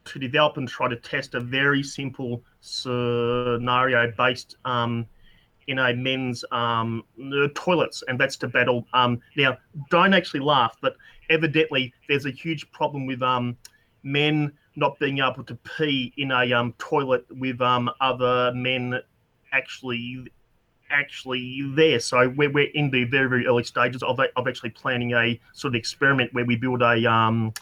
to 0.06 0.20
develop 0.20 0.58
and 0.58 0.68
try 0.68 0.88
to 0.88 0.96
test 0.96 1.36
a 1.36 1.40
very 1.40 1.84
simple 1.84 2.44
scenario 2.62 4.12
based 4.18 4.56
um, 4.66 5.06
in 5.68 5.80
a 5.80 5.94
men's 5.94 6.46
um, 6.52 7.04
toilets, 7.56 8.04
and 8.08 8.20
that's 8.20 8.38
to 8.38 8.48
battle. 8.48 8.86
Um, 8.94 9.20
now, 9.36 9.58
don't 9.90 10.14
actually 10.14 10.42
laugh, 10.42 10.78
but 10.82 10.96
evidently 11.30 11.94
there's 12.08 12.26
a 12.26 12.32
huge 12.32 12.72
problem 12.72 13.06
with 13.06 13.22
um, 13.22 13.58
men 14.04 14.52
not 14.76 15.00
being 15.00 15.20
able 15.20 15.44
to 15.44 15.56
pee 15.56 16.14
in 16.18 16.32
a 16.32 16.54
um, 16.54 16.74
toilet 16.78 17.26
with 17.32 17.62
um, 17.62 17.90
other 18.02 18.52
men 18.54 19.00
actually 19.52 20.28
actually 20.92 21.72
there. 21.74 22.00
So 22.00 22.30
we're, 22.30 22.52
we're 22.52 22.70
in 22.74 22.92
the 22.92 23.06
very 23.06 23.28
very 23.28 23.48
early 23.48 23.64
stages 23.64 24.04
of 24.04 24.20
of 24.20 24.48
actually 24.48 24.72
planning 24.72 25.14
a 25.14 25.40
sort 25.54 25.74
of 25.74 25.80
experiment 25.80 26.34
where 26.34 26.46
we 26.46 26.56
build 26.56 26.82
a 26.82 27.10
um, 27.12 27.54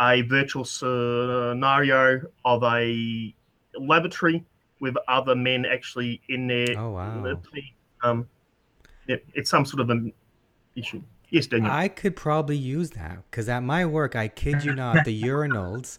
a 0.00 0.22
virtual 0.22 0.64
scenario 0.64 2.22
of 2.44 2.62
a 2.62 3.34
laboratory 3.78 4.44
with 4.80 4.94
other 5.08 5.36
men 5.36 5.66
actually 5.66 6.20
in 6.28 6.46
there. 6.46 6.74
Oh 6.76 6.92
wow. 6.92 7.38
Um, 8.02 8.26
yeah, 9.06 9.16
it's 9.34 9.50
some 9.50 9.64
sort 9.64 9.80
of 9.80 9.90
an 9.90 10.12
issue. 10.74 11.02
Yes, 11.28 11.46
Daniel. 11.46 11.70
I 11.70 11.88
could 11.88 12.16
probably 12.16 12.56
use 12.56 12.90
that 12.90 13.18
because 13.30 13.48
at 13.48 13.62
my 13.62 13.86
work, 13.86 14.16
I 14.16 14.28
kid 14.28 14.64
you 14.64 14.74
not, 14.74 15.04
the 15.04 15.22
urinals 15.22 15.98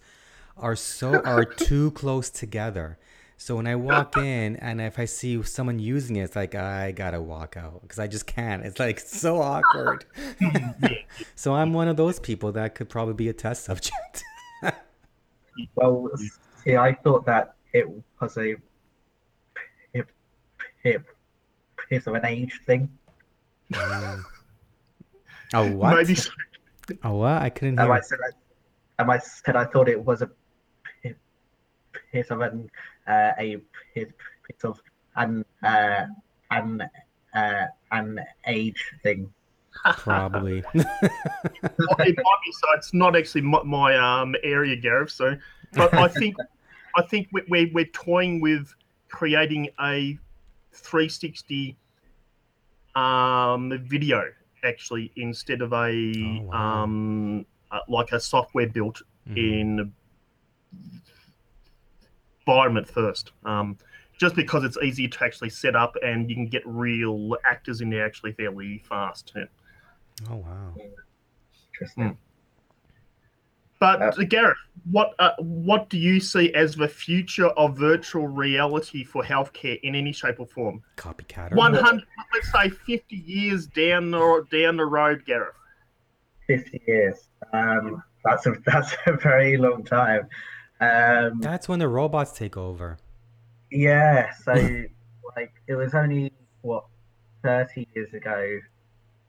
are 0.57 0.75
so 0.75 1.21
are 1.21 1.45
too 1.45 1.91
close 1.91 2.29
together. 2.29 2.97
So 3.41 3.55
when 3.55 3.65
I 3.65 3.75
walk 3.75 4.17
in 4.17 4.55
and 4.57 4.79
if 4.79 4.99
I 4.99 5.05
see 5.05 5.41
someone 5.41 5.79
using 5.79 6.17
it, 6.17 6.25
it's 6.25 6.35
like 6.35 6.53
I 6.53 6.91
gotta 6.91 7.19
walk 7.19 7.57
out 7.57 7.81
because 7.81 7.97
I 7.97 8.05
just 8.05 8.27
can't. 8.27 8.63
It's 8.63 8.77
like 8.77 8.99
so 8.99 9.41
awkward. 9.41 10.05
so 11.35 11.55
I'm 11.55 11.73
one 11.73 11.87
of 11.87 11.97
those 11.97 12.19
people 12.19 12.51
that 12.51 12.75
could 12.75 12.87
probably 12.87 13.15
be 13.15 13.29
a 13.29 13.33
test 13.33 13.65
subject. 13.65 14.23
Well, 15.75 16.09
see, 16.63 16.77
I 16.77 16.93
thought 16.93 17.25
that 17.25 17.55
it 17.73 17.85
was 18.19 18.37
a 18.37 18.55
it, 19.93 20.05
it, 20.83 21.01
it's 21.89 22.07
of 22.07 22.13
an 22.13 22.25
age 22.25 22.61
thing. 22.65 22.89
Oh 23.73 24.23
what? 25.51 25.95
Maybe 25.97 26.15
so. 26.15 26.29
Oh 27.03 27.15
what? 27.15 27.41
I 27.41 27.49
couldn't 27.49 27.79
And 27.79 27.87
hear. 27.87 27.93
I 27.93 28.01
said, 28.01 28.19
I, 28.23 29.01
and 29.01 29.11
I 29.11 29.17
said 29.17 29.55
I 29.55 29.65
thought 29.65 29.89
it 29.89 30.03
was 30.03 30.21
a 30.21 30.29
piece 32.11 32.29
of 32.29 32.41
an 32.41 32.69
uh, 33.07 33.31
a 33.39 33.57
bit 33.95 34.13
of 34.63 34.79
an 35.15 35.43
uh, 35.63 36.05
an 36.51 36.81
uh, 37.33 37.65
an 37.91 38.19
age 38.47 38.83
thing. 39.03 39.31
Probably. 39.97 40.59
it 40.73 40.83
might 41.93 42.15
be 42.15 42.51
so. 42.51 42.67
It's 42.75 42.93
not 42.93 43.15
actually 43.15 43.41
my, 43.41 43.63
my 43.63 43.97
um 43.97 44.35
area, 44.43 44.75
Gareth. 44.75 45.11
So, 45.11 45.35
but 45.73 45.93
I 45.93 46.07
think 46.07 46.35
I 46.97 47.01
think 47.03 47.29
we- 47.31 47.43
we're 47.47 47.69
we're 47.73 47.85
toying 47.85 48.41
with 48.41 48.73
creating 49.09 49.69
a 49.79 50.17
360 50.73 51.77
um 52.95 53.71
video 53.85 54.23
actually 54.63 55.11
instead 55.15 55.61
of 55.61 55.71
a 55.73 55.77
Oh, 56.15 56.41
wow. 56.43 56.83
um 56.83 57.45
uh, 57.71 57.79
like 57.87 58.11
a 58.11 58.19
software 58.19 58.67
built 58.67 59.01
Mhm. 59.29 59.37
in 59.37 59.93
environment 62.45 62.87
first. 62.87 63.31
Um, 63.45 63.77
just 64.17 64.35
because 64.35 64.63
it's 64.63 64.77
easy 64.83 65.07
to 65.07 65.23
actually 65.23 65.49
set 65.49 65.75
up 65.75 65.95
and 66.03 66.29
you 66.29 66.35
can 66.35 66.45
get 66.45 66.61
real 66.65 67.35
actors 67.43 67.81
in 67.81 67.89
there 67.89 68.05
actually 68.05 68.33
fairly 68.33 68.79
fast. 68.87 69.31
Yeah. 69.35 69.45
Oh 70.29 70.35
wow. 70.35 70.75
Interesting. 71.73 72.17
But 73.79 73.99
Uh, 73.99 74.11
Gareth, 74.25 74.59
what 74.91 75.15
uh, 75.17 75.31
what 75.39 75.89
do 75.89 75.97
you 75.97 76.19
see 76.19 76.53
as 76.53 76.75
the 76.75 76.87
future 76.87 77.47
of 77.47 77.75
virtual 77.75 78.27
reality 78.27 79.03
for 79.03 79.23
healthcare 79.23 79.79
in 79.81 79.95
any 79.95 80.11
shape 80.11 80.39
or 80.39 80.45
form? 80.45 80.83
Copycat. 80.97 81.55
One 81.55 81.73
hundred, 81.73 82.05
let's 82.31 82.51
say, 82.51 82.69
fifty 82.69 83.15
years 83.15 83.65
down 83.65 84.11
the 84.11 84.45
down 84.51 84.77
the 84.77 84.85
road, 84.85 85.25
Gareth. 85.25 85.55
Fifty 86.45 86.79
years. 86.85 87.27
Um, 87.53 88.03
that's 88.23 88.45
a 88.45 88.53
that's 88.67 88.95
a 89.07 89.13
very 89.13 89.57
long 89.57 89.83
time. 89.83 90.29
Um, 90.81 91.39
That's 91.39 91.69
when 91.69 91.77
the 91.77 91.87
robots 91.87 92.31
take 92.31 92.57
over. 92.57 92.97
Yeah, 93.71 94.31
so 94.43 94.51
like 95.35 95.53
it 95.67 95.75
was 95.75 95.93
only 95.93 96.33
what 96.61 96.85
thirty 97.43 97.87
years 97.95 98.13
ago 98.13 98.59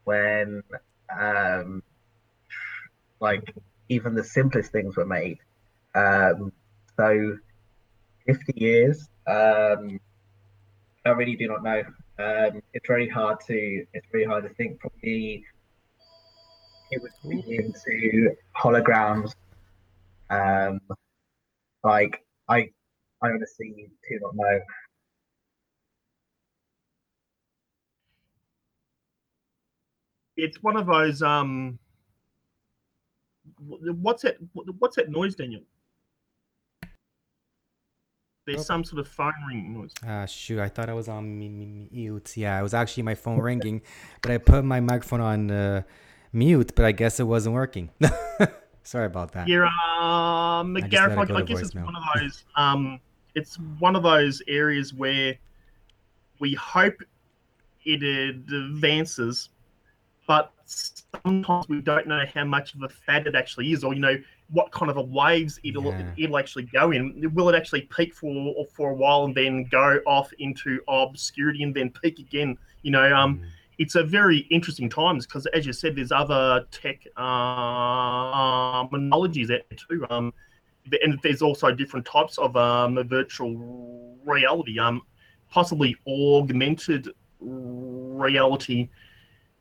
when 0.04 0.62
um 1.16 1.82
like 3.20 3.54
even 3.88 4.14
the 4.14 4.24
simplest 4.24 4.72
things 4.72 4.96
were 4.96 5.06
made. 5.06 5.38
Um 5.94 6.52
so 6.96 7.36
fifty 8.26 8.54
years, 8.56 9.08
um 9.26 10.00
I 11.04 11.10
really 11.10 11.36
do 11.36 11.48
not 11.48 11.62
know. 11.62 11.82
Um 12.18 12.62
it's 12.72 12.86
very 12.86 13.08
hard 13.08 13.40
to 13.48 13.86
it's 13.92 14.06
very 14.10 14.24
hard 14.24 14.44
to 14.44 14.54
think 14.54 14.80
probably 14.80 15.44
it 16.90 17.02
would 17.02 17.12
be 17.28 17.56
into 17.56 18.34
holograms. 18.56 19.34
Um 20.30 20.80
like 21.84 22.24
I 22.48 22.70
I 23.22 23.28
honestly 23.30 23.90
do 24.08 24.18
not 24.20 24.34
know. 24.34 24.60
It's 30.36 30.62
one 30.62 30.76
of 30.76 30.86
those. 30.86 31.22
Um, 31.22 31.78
what's 33.58 34.22
that? 34.22 34.36
What's 34.54 34.96
that 34.96 35.10
noise, 35.10 35.34
Daniel? 35.34 35.62
There's 38.46 38.60
Oh. 38.60 38.62
some 38.62 38.82
sort 38.84 39.00
of 39.00 39.08
phone 39.08 39.34
ring 39.48 39.72
noise. 39.74 39.92
Ah, 40.04 40.26
shoot! 40.26 40.58
I 40.58 40.68
thought 40.68 40.88
I 40.88 40.94
was 40.94 41.08
on 41.08 41.38
mu- 41.38 41.48
mu- 41.48 41.88
mute. 41.90 42.36
Yeah, 42.36 42.58
it 42.58 42.62
was 42.62 42.74
actually 42.74 43.04
my 43.04 43.14
phone 43.14 43.38
ringing, 43.50 43.82
but 44.20 44.32
I 44.32 44.38
put 44.38 44.64
my 44.64 44.80
microphone 44.80 45.20
on 45.20 45.50
uh, 45.50 45.82
mute, 46.32 46.72
but 46.74 46.84
I 46.84 46.92
guess 46.92 47.20
it 47.20 47.24
wasn't 47.24 47.54
working. 47.54 47.90
Sorry 48.84 49.06
about 49.06 49.32
that. 49.32 49.48
Yeah, 49.48 49.68
um, 50.00 50.74
Gareth, 50.74 51.30
I, 51.30 51.34
I 51.34 51.42
guess 51.42 51.60
it's 51.60 51.74
one 51.74 51.94
of 51.96 52.02
those. 52.16 52.44
Um, 52.56 53.00
it's 53.34 53.56
one 53.78 53.96
of 53.96 54.02
those 54.02 54.42
areas 54.48 54.92
where 54.92 55.36
we 56.40 56.54
hope 56.54 57.00
it 57.84 58.02
advances, 58.02 59.50
but 60.26 60.52
sometimes 60.64 61.68
we 61.68 61.80
don't 61.80 62.06
know 62.06 62.24
how 62.34 62.44
much 62.44 62.74
of 62.74 62.82
a 62.82 62.88
fad 62.88 63.26
it 63.26 63.34
actually 63.34 63.72
is, 63.72 63.84
or 63.84 63.94
you 63.94 64.00
know 64.00 64.16
what 64.50 64.70
kind 64.70 64.90
of 64.90 64.96
a 64.96 65.02
waves 65.02 65.58
it'll 65.64 65.84
yeah. 65.84 66.12
it'll 66.16 66.38
actually 66.38 66.64
go 66.64 66.90
in. 66.90 67.30
Will 67.34 67.48
it 67.48 67.54
actually 67.54 67.82
peak 67.82 68.14
for 68.14 68.66
for 68.74 68.90
a 68.90 68.94
while 68.94 69.24
and 69.24 69.34
then 69.34 69.64
go 69.64 70.00
off 70.06 70.30
into 70.38 70.80
obscurity 70.88 71.62
and 71.62 71.74
then 71.74 71.90
peak 71.90 72.18
again? 72.18 72.58
You 72.82 72.90
know, 72.90 73.14
um, 73.14 73.38
mm. 73.38 73.46
It's 73.82 73.96
a 73.96 74.04
very 74.04 74.38
interesting 74.50 74.88
times 74.88 75.26
because, 75.26 75.44
as 75.46 75.66
you 75.66 75.72
said, 75.72 75.96
there's 75.96 76.12
other 76.12 76.64
tech 76.70 77.04
uh, 77.16 78.84
monologies 78.92 79.50
out 79.50 79.62
there 79.68 79.78
too. 79.88 80.06
Um, 80.08 80.32
and 81.02 81.18
there's 81.24 81.42
also 81.42 81.72
different 81.72 82.06
types 82.06 82.38
of 82.38 82.56
um, 82.56 82.96
virtual 83.08 84.16
reality. 84.24 84.78
Um, 84.78 85.02
possibly 85.50 85.96
augmented 86.06 87.08
reality 87.40 88.88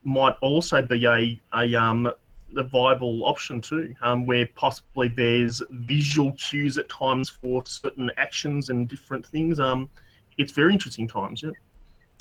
might 0.03 0.35
also 0.41 0.83
be 0.83 1.05
a 1.05 1.41
a 1.55 1.75
um 1.75 2.11
a 2.55 2.63
viable 2.63 3.25
option 3.25 3.59
too, 3.59 3.95
um, 4.03 4.27
where 4.27 4.47
possibly 4.55 5.07
there's 5.07 5.63
visual 5.71 6.31
cues 6.33 6.77
at 6.77 6.87
times 6.89 7.27
for 7.27 7.63
certain 7.65 8.11
actions 8.17 8.69
and 8.69 8.87
different 8.87 9.25
things. 9.25 9.59
Um, 9.59 9.89
it's 10.37 10.51
very 10.51 10.73
interesting 10.73 11.07
times, 11.07 11.41
yeah. 11.41 11.51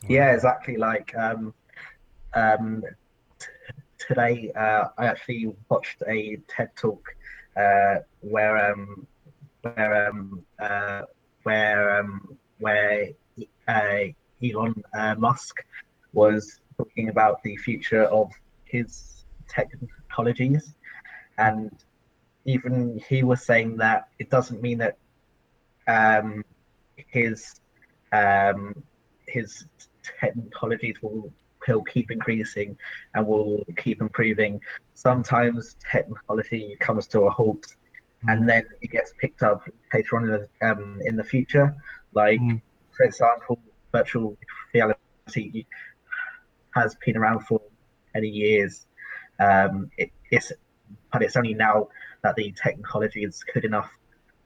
Yeah, 0.09 0.33
exactly. 0.33 0.77
Like 0.77 1.15
um, 1.17 1.53
um, 2.35 2.83
t- 3.39 3.47
today, 3.99 4.53
uh, 4.57 4.89
I 4.99 5.07
actually 5.07 5.55
watched 5.69 6.03
a 6.07 6.39
TED 6.49 6.71
talk 6.77 7.15
uh, 7.57 7.97
where 8.21 8.73
um, 8.73 9.07
where 9.63 10.09
um, 10.09 10.45
uh, 10.59 11.03
where 11.43 12.01
um, 12.01 12.39
where 12.59 13.09
uh, 13.69 14.05
Elon 14.43 14.83
uh, 14.95 15.15
Musk 15.19 15.57
was 16.13 16.61
talking 16.77 17.09
about 17.09 17.43
the 17.43 17.57
future 17.57 18.05
of 18.05 18.31
his 18.65 19.25
technologies, 19.49 20.75
and 21.39 21.71
even 22.45 23.01
he 23.09 23.23
was 23.23 23.45
saying 23.45 23.77
that 23.77 24.09
it 24.19 24.31
doesn't 24.31 24.63
mean 24.63 24.79
that 24.79 24.97
um, 25.89 26.45
his 26.95 27.61
um, 28.13 28.83
his 29.27 29.67
technologies 30.21 30.97
will 31.03 31.31
will 31.69 31.83
keep 31.83 32.11
increasing 32.11 32.77
and 33.15 33.27
will 33.27 33.65
keep 33.77 34.01
improving. 34.01 34.61
Sometimes 34.95 35.77
technology 35.91 36.77
comes 36.81 37.07
to 37.09 37.23
a 37.23 37.31
halt, 37.31 37.67
and 38.29 38.49
then 38.49 38.65
it 38.81 38.91
gets 38.91 39.13
picked 39.19 39.43
up 39.43 39.63
later 39.95 40.17
on 40.17 40.25
in 40.25 40.31
the, 40.31 40.69
um, 40.69 41.01
in 41.05 41.17
the 41.17 41.25
future. 41.25 41.75
Like, 42.13 42.41
mm. 42.41 42.61
for 42.97 43.05
example, 43.05 43.61
virtual 43.93 44.37
reality 44.75 45.65
has 46.75 46.97
been 47.05 47.17
around 47.17 47.41
for 47.47 47.61
many 48.15 48.29
years. 48.29 48.87
Um, 49.39 49.91
it, 49.97 50.11
it's, 50.31 50.53
but 51.13 51.23
it's 51.23 51.37
only 51.37 51.55
now 51.55 51.89
that 52.23 52.37
the 52.37 52.53
technology 52.63 53.25
is 53.25 53.43
good 53.55 53.65
enough 53.65 53.91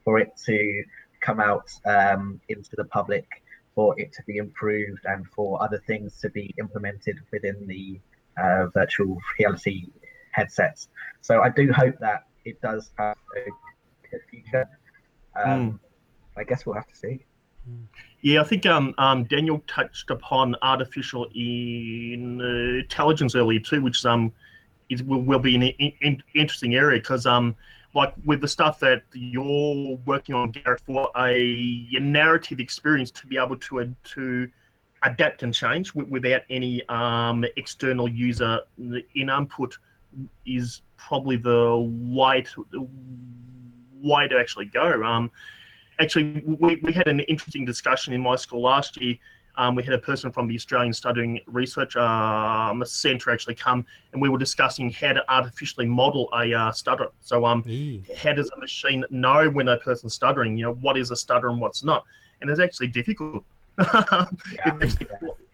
for 0.04 0.18
it 0.18 0.32
to 0.46 0.84
come 1.20 1.40
out 1.40 1.70
um, 1.86 2.40
into 2.48 2.76
the 2.76 2.84
public, 2.84 3.26
for 3.74 3.98
it 3.98 4.12
to 4.14 4.22
be 4.24 4.36
improved, 4.36 5.04
and 5.04 5.26
for 5.34 5.62
other 5.62 5.82
things 5.86 6.20
to 6.20 6.28
be 6.30 6.54
implemented 6.58 7.16
within 7.32 7.66
the 7.66 8.00
uh, 8.40 8.66
virtual 8.74 9.18
reality 9.38 9.86
headsets. 10.32 10.88
So 11.20 11.42
I 11.42 11.48
do 11.48 11.72
hope 11.72 11.96
that 12.00 12.26
it 12.44 12.60
does 12.60 12.90
have 12.98 13.16
a 13.36 13.50
future. 14.30 14.68
Um, 15.42 15.72
mm. 15.72 15.78
I 16.36 16.44
guess 16.44 16.66
we'll 16.66 16.74
have 16.74 16.88
to 16.88 16.96
see. 16.96 17.24
Yeah, 18.20 18.40
I 18.40 18.44
think 18.44 18.66
um, 18.66 18.94
um, 18.98 19.24
Daniel 19.24 19.62
touched 19.66 20.10
upon 20.10 20.54
artificial 20.62 21.26
intelligence 21.34 23.34
earlier 23.34 23.60
too, 23.60 23.82
which 23.82 24.04
um, 24.04 24.32
is 24.90 25.02
will, 25.02 25.22
will 25.22 25.38
be 25.38 25.54
an 25.54 25.62
in, 25.62 25.92
in, 26.00 26.22
interesting 26.34 26.74
area 26.74 27.00
because 27.00 27.26
um, 27.26 27.56
like 27.94 28.12
with 28.24 28.40
the 28.40 28.48
stuff 28.48 28.80
that 28.80 29.02
you're 29.12 29.96
working 30.04 30.34
on, 30.34 30.50
Gareth, 30.50 30.82
for 30.84 31.10
a, 31.16 31.86
narrative 32.00 32.58
experience 32.60 33.10
to 33.12 33.26
be 33.26 33.38
able 33.38 33.56
to 33.56 33.94
to 34.14 34.48
adapt 35.04 35.42
and 35.42 35.54
change 35.54 35.94
without 35.94 36.42
any 36.48 36.82
um, 36.88 37.44
external 37.56 38.08
user 38.08 38.60
in 38.78 39.02
input 39.14 39.78
is 40.46 40.82
probably 40.96 41.36
the 41.36 41.76
way 42.00 42.42
to 42.42 42.66
way 44.02 44.28
to 44.28 44.38
actually 44.38 44.66
go. 44.66 45.02
Um, 45.02 45.30
actually, 46.00 46.42
we, 46.46 46.76
we 46.76 46.92
had 46.92 47.06
an 47.06 47.20
interesting 47.20 47.64
discussion 47.64 48.12
in 48.12 48.20
my 48.20 48.36
school 48.36 48.62
last 48.62 49.00
year. 49.00 49.16
Um, 49.56 49.74
we 49.74 49.82
had 49.82 49.92
a 49.92 49.98
person 49.98 50.32
from 50.32 50.48
the 50.48 50.54
Australian 50.54 50.92
Stuttering 50.92 51.40
Research 51.46 51.96
um, 51.96 52.84
Centre 52.84 53.30
actually 53.30 53.54
come, 53.54 53.84
and 54.12 54.20
we 54.20 54.28
were 54.28 54.38
discussing 54.38 54.90
how 54.90 55.12
to 55.12 55.30
artificially 55.30 55.86
model 55.86 56.28
a 56.32 56.52
uh, 56.52 56.72
stutter. 56.72 57.08
So, 57.20 57.44
um, 57.44 57.62
how 58.16 58.32
does 58.32 58.50
a 58.50 58.58
machine 58.58 59.04
know 59.10 59.48
when 59.48 59.68
a 59.68 59.76
person's 59.76 60.14
stuttering? 60.14 60.56
You 60.56 60.66
know, 60.66 60.74
what 60.74 60.96
is 60.96 61.10
a 61.10 61.16
stutter 61.16 61.48
and 61.48 61.60
what's 61.60 61.84
not? 61.84 62.04
And 62.40 62.50
it's 62.50 62.60
actually 62.60 62.88
difficult. 62.88 63.44
yeah. 63.78 64.26
it's, 64.80 64.96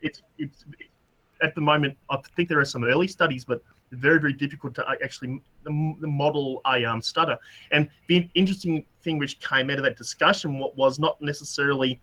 it's, 0.03 0.23
it's, 0.39 0.65
at 1.43 1.55
the 1.55 1.61
moment, 1.61 1.97
I 2.11 2.19
think 2.37 2.49
there 2.49 2.61
are 2.61 2.65
some 2.65 2.85
early 2.85 3.09
studies, 3.09 3.45
but 3.45 3.63
very 3.93 4.21
very 4.21 4.33
difficult 4.33 4.75
to 4.75 4.87
uh, 4.87 4.95
actually 5.03 5.41
model 5.67 6.61
a 6.67 6.85
um, 6.85 7.03
stutter. 7.03 7.37
And 7.71 7.89
the 8.07 8.29
interesting 8.35 8.85
thing 9.03 9.19
which 9.19 9.41
came 9.41 9.71
out 9.71 9.79
of 9.79 9.85
that 9.85 9.97
discussion 9.97 10.59
was 10.77 10.99
not 10.99 11.21
necessarily 11.21 12.01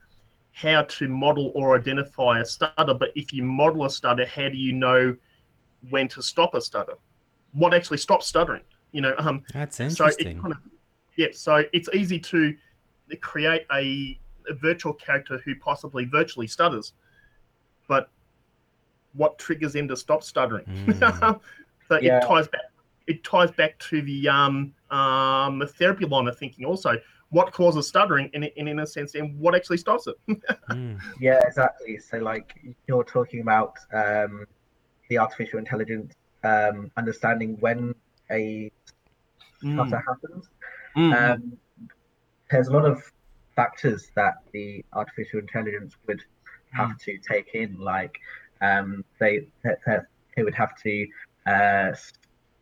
how 0.57 0.81
to 0.81 1.07
model 1.07 1.51
or 1.53 1.77
identify 1.77 2.39
a 2.39 2.45
stutter, 2.45 2.93
but 2.93 3.11
if 3.15 3.31
you 3.31 3.43
model 3.43 3.85
a 3.85 3.89
stutter, 3.89 4.25
how 4.25 4.49
do 4.49 4.57
you 4.57 4.73
know 4.73 5.15
when 5.91 6.07
to 6.07 6.21
stop 6.21 6.55
a 6.55 6.61
stutter? 6.61 6.95
What 7.53 7.75
actually 7.75 7.97
stops 7.97 8.25
stuttering? 8.25 8.63
You 8.91 9.01
know, 9.01 9.13
um, 9.19 9.43
that's 9.53 9.79
interesting. 9.79 10.37
So 10.37 10.41
kind 10.41 10.53
of, 10.53 10.59
yeah, 11.15 11.27
so 11.31 11.63
it's 11.73 11.89
easy 11.93 12.19
to 12.19 12.55
create 13.21 13.67
a, 13.71 14.19
a 14.49 14.53
virtual 14.55 14.93
character 14.93 15.39
who 15.45 15.55
possibly 15.57 16.05
virtually 16.05 16.47
stutters, 16.47 16.93
but 17.87 18.09
what 19.13 19.37
triggers 19.37 19.73
them 19.73 19.87
to 19.89 19.95
stop 19.95 20.23
stuttering? 20.23 20.65
Mm. 20.65 21.39
So 21.87 21.99
yeah. 22.01 22.17
it 22.17 22.27
ties 22.27 22.49
back. 22.49 22.61
It 23.07 23.23
ties 23.23 23.49
back 23.51 23.79
to 23.79 24.01
the 24.01 24.27
um, 24.27 24.73
um, 24.89 25.59
the 25.59 25.67
therapy 25.67 26.05
line 26.05 26.27
of 26.27 26.37
thinking. 26.37 26.65
Also, 26.65 26.99
what 27.29 27.51
causes 27.51 27.87
stuttering, 27.87 28.29
and 28.33 28.45
in, 28.55 28.67
in 28.67 28.79
a 28.79 28.87
sense, 28.87 29.15
and 29.15 29.37
what 29.39 29.55
actually 29.55 29.77
stops 29.77 30.07
it. 30.07 30.15
mm. 30.69 30.99
Yeah, 31.19 31.39
exactly. 31.45 31.97
So, 31.99 32.17
like 32.17 32.57
you're 32.87 33.03
talking 33.03 33.41
about 33.41 33.73
um, 33.93 34.45
the 35.09 35.17
artificial 35.17 35.59
intelligence 35.59 36.13
um, 36.43 36.91
understanding 36.97 37.57
when 37.59 37.93
a 38.31 38.71
stutter 39.59 39.97
mm. 39.97 40.03
happens. 40.07 40.49
Mm. 40.95 41.33
Um, 41.33 41.57
there's 42.49 42.67
a 42.69 42.71
lot 42.71 42.85
of 42.85 43.03
factors 43.55 44.11
that 44.15 44.35
the 44.53 44.85
artificial 44.93 45.39
intelligence 45.39 45.95
would 46.07 46.21
have 46.71 46.89
mm. 46.89 46.99
to 46.99 47.17
take 47.17 47.53
in, 47.53 47.77
like 47.79 48.17
um, 48.61 49.03
they, 49.19 49.47
they 49.63 49.97
they 50.35 50.43
would 50.43 50.55
have 50.55 50.81
to 50.83 51.07
uh, 51.45 51.91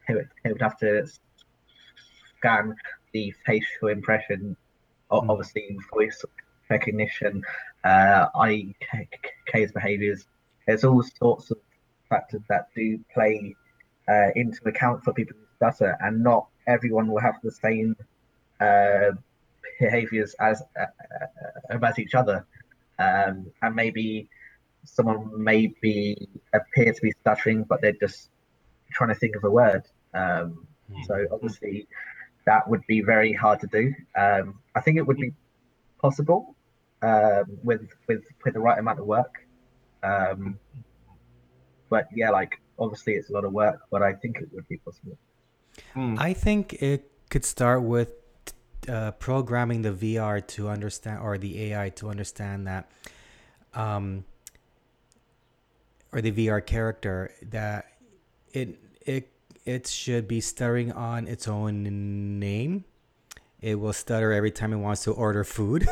he, 0.07 0.13
would, 0.13 0.29
he 0.43 0.51
would 0.51 0.61
have 0.61 0.77
to 0.79 1.05
scan 2.37 2.75
the 3.15 3.33
facial 3.45 3.87
impression, 3.87 4.57
mm. 5.09 5.29
obviously 5.29 5.77
voice 5.93 6.23
recognition, 6.69 7.41
uh, 7.85 8.27
IK's 8.45 9.71
behaviours. 9.71 10.27
There's 10.67 10.83
all 10.83 11.01
sorts 11.01 11.51
of 11.51 11.57
factors 12.09 12.41
that 12.49 12.67
do 12.75 12.99
play 13.13 13.55
uh, 14.09 14.29
into 14.35 14.59
account 14.65 15.05
for 15.05 15.13
people 15.13 15.37
who 15.39 15.45
stutter, 15.55 15.97
and 16.01 16.21
not 16.21 16.47
everyone 16.67 17.07
will 17.07 17.21
have 17.21 17.37
the 17.41 17.51
same 17.51 17.95
uh, 18.59 19.11
behaviours 19.79 20.35
as 20.41 20.61
uh, 20.77 20.91
uh, 21.73 21.87
as 21.89 21.97
each 21.97 22.15
other, 22.15 22.45
um, 22.99 23.49
and 23.61 23.75
maybe 23.75 24.27
someone 24.83 25.21
may 25.41 25.67
be 25.81 26.27
appear 26.53 26.91
to 26.91 27.01
be 27.01 27.13
stuttering, 27.21 27.63
but 27.63 27.79
they're 27.81 28.01
just 28.05 28.29
trying 28.91 29.13
to 29.13 29.15
think 29.15 29.37
of 29.37 29.43
a 29.45 29.49
word. 29.49 29.83
Um, 30.13 30.67
mm. 30.91 31.05
So 31.07 31.27
obviously, 31.31 31.87
that 32.45 32.69
would 32.69 32.85
be 32.87 33.01
very 33.01 33.33
hard 33.33 33.59
to 33.61 33.67
do. 33.67 33.93
Um, 34.15 34.59
I 34.75 34.81
think 34.81 34.97
it 34.97 35.01
would 35.01 35.17
be 35.17 35.31
possible 36.01 36.55
um, 37.01 37.45
with 37.63 37.81
with 38.07 38.23
with 38.43 38.53
the 38.53 38.59
right 38.59 38.79
amount 38.79 38.99
of 38.99 39.05
work. 39.05 39.45
Um, 40.03 40.59
but 41.89 42.07
yeah, 42.13 42.29
like 42.29 42.59
obviously 42.77 43.13
it's 43.13 43.29
a 43.29 43.33
lot 43.33 43.45
of 43.45 43.53
work, 43.53 43.79
but 43.91 44.01
I 44.01 44.13
think 44.13 44.37
it 44.37 44.49
would 44.53 44.67
be 44.67 44.77
possible. 44.77 45.17
Mm. 45.95 46.19
I 46.19 46.33
think 46.33 46.73
it 46.73 47.11
could 47.29 47.45
start 47.45 47.81
with 47.83 48.09
uh, 48.87 49.11
programming 49.11 49.81
the 49.81 49.91
VR 49.91 50.45
to 50.47 50.69
understand 50.69 51.19
or 51.21 51.37
the 51.37 51.71
AI 51.71 51.89
to 51.89 52.09
understand 52.09 52.67
that, 52.67 52.89
um, 53.73 54.25
or 56.11 56.21
the 56.21 56.31
VR 56.31 56.65
character 56.65 57.31
that 57.49 57.87
it 58.53 58.79
it 59.01 59.31
it 59.65 59.87
should 59.87 60.27
be 60.27 60.41
stuttering 60.41 60.91
on 60.91 61.27
its 61.27 61.47
own 61.47 62.39
name. 62.39 62.85
It 63.61 63.75
will 63.79 63.93
stutter 63.93 64.31
every 64.31 64.51
time 64.51 64.73
it 64.73 64.77
wants 64.77 65.03
to 65.05 65.11
order 65.11 65.43
food. 65.43 65.87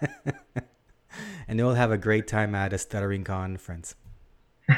and 1.48 1.60
it 1.60 1.62
will 1.62 1.74
have 1.74 1.90
a 1.90 1.98
great 1.98 2.26
time 2.26 2.54
at 2.54 2.72
a 2.72 2.78
stuttering 2.78 3.24
conference. 3.24 3.94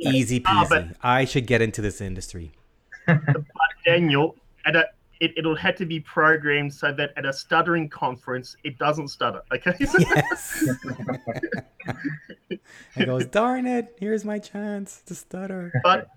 Easy 0.00 0.42
Ah, 0.46 0.64
peasy. 0.64 0.68
but- 0.68 0.96
I 1.02 1.24
should 1.24 1.46
get 1.46 1.60
into 1.62 1.82
this 1.82 2.00
industry. 2.00 2.52
Daniel, 3.84 4.36
at 4.66 4.76
a 4.76 4.86
it, 5.20 5.32
it'll 5.36 5.56
have 5.56 5.76
to 5.76 5.84
be 5.84 6.00
programmed 6.00 6.72
so 6.72 6.92
that 6.94 7.10
at 7.16 7.26
a 7.26 7.32
stuttering 7.32 7.90
conference 7.90 8.56
it 8.64 8.78
doesn't 8.78 9.08
stutter. 9.08 9.42
Okay. 9.52 9.74
Yes. 9.98 10.68
I 12.96 13.04
goes, 13.04 13.26
darn 13.26 13.66
it, 13.66 13.96
here's 13.98 14.24
my 14.24 14.38
chance 14.38 15.02
to 15.06 15.14
stutter. 15.14 15.72
but 15.82 16.08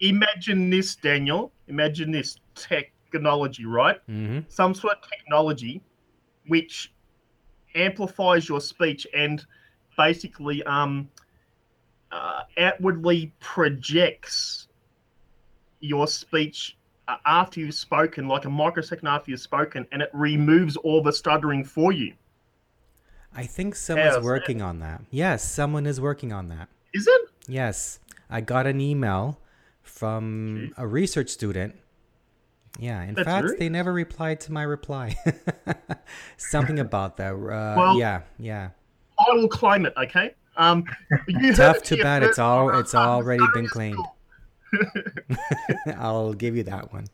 imagine 0.00 0.70
this, 0.70 0.96
Daniel. 0.96 1.52
Imagine 1.68 2.10
this 2.10 2.38
technology, 2.54 3.64
right? 3.66 4.00
hmm 4.06 4.40
Some 4.48 4.74
sort 4.74 4.96
of 4.98 5.08
technology 5.08 5.80
which 6.46 6.92
amplifies 7.74 8.48
your 8.48 8.60
speech 8.60 9.06
and 9.14 9.44
basically 9.96 10.62
um 10.64 11.08
uh, 12.10 12.42
outwardly 12.58 13.32
projects 13.38 14.66
your 15.78 16.08
speech 16.08 16.76
uh, 17.06 17.16
after 17.24 17.60
you've 17.60 17.74
spoken, 17.74 18.26
like 18.26 18.44
a 18.46 18.50
microsecond 18.50 19.06
after 19.06 19.30
you've 19.30 19.38
spoken, 19.40 19.86
and 19.92 20.02
it 20.02 20.10
removes 20.12 20.76
all 20.76 21.00
the 21.02 21.12
stuttering 21.12 21.62
for 21.64 21.92
you. 21.92 22.12
I 23.32 23.44
think 23.46 23.76
someone's 23.76 24.16
Yes. 24.16 24.24
working 24.24 24.60
on 24.60 24.80
that. 24.80 25.02
Yes, 25.12 25.48
someone 25.48 25.86
is 25.86 26.00
working 26.00 26.32
on 26.32 26.48
that. 26.48 26.68
Is 26.92 27.06
it? 27.06 27.20
Yes, 27.46 28.00
I 28.28 28.40
got 28.40 28.66
an 28.66 28.80
email 28.80 29.38
from 29.82 30.72
a 30.76 30.86
research 30.86 31.28
student. 31.30 31.74
Yeah, 32.78 33.02
in 33.02 33.14
That's 33.14 33.26
fact, 33.26 33.46
great. 33.46 33.58
they 33.58 33.68
never 33.68 33.92
replied 33.92 34.40
to 34.42 34.52
my 34.52 34.62
reply. 34.62 35.16
Something 36.36 36.78
about 36.86 37.16
that. 37.18 37.32
Uh, 37.34 37.74
Well- 37.76 37.98
yeah, 37.98 38.22
yeah. 38.38 38.70
I 39.18 39.34
will 39.34 39.48
claim 39.48 39.84
it. 39.86 39.92
Okay. 39.96 40.34
Um, 40.56 40.84
you 41.28 41.52
Tough, 41.54 41.76
heard 41.76 41.84
too 41.84 42.02
bad. 42.02 42.22
here 42.22 42.30
It's 42.30 42.38
all. 42.38 42.78
It's 42.78 42.94
already 42.94 43.44
been 43.52 43.66
claimed. 43.68 43.98
I'll 45.98 46.32
give 46.32 46.56
you 46.56 46.62
that 46.64 46.92
one. 46.92 47.06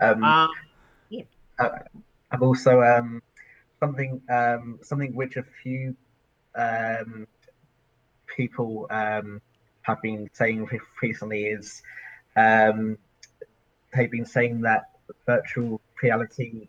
Um, 0.00 0.24
Um, 0.24 0.48
I've 2.30 2.42
also 2.42 2.82
um, 2.82 3.22
something 3.80 4.20
um, 4.28 4.78
something 4.82 5.14
which 5.14 5.36
a 5.36 5.44
few 5.62 5.96
um, 6.54 7.26
people 8.26 8.86
um, 8.90 9.40
have 9.86 10.02
been 10.02 10.28
saying 10.32 10.68
recently 11.00 11.46
is 11.46 11.82
um, 12.36 12.98
they've 13.94 14.10
been 14.10 14.26
saying 14.26 14.62
that 14.62 14.90
virtual 15.24 15.80
reality 16.02 16.68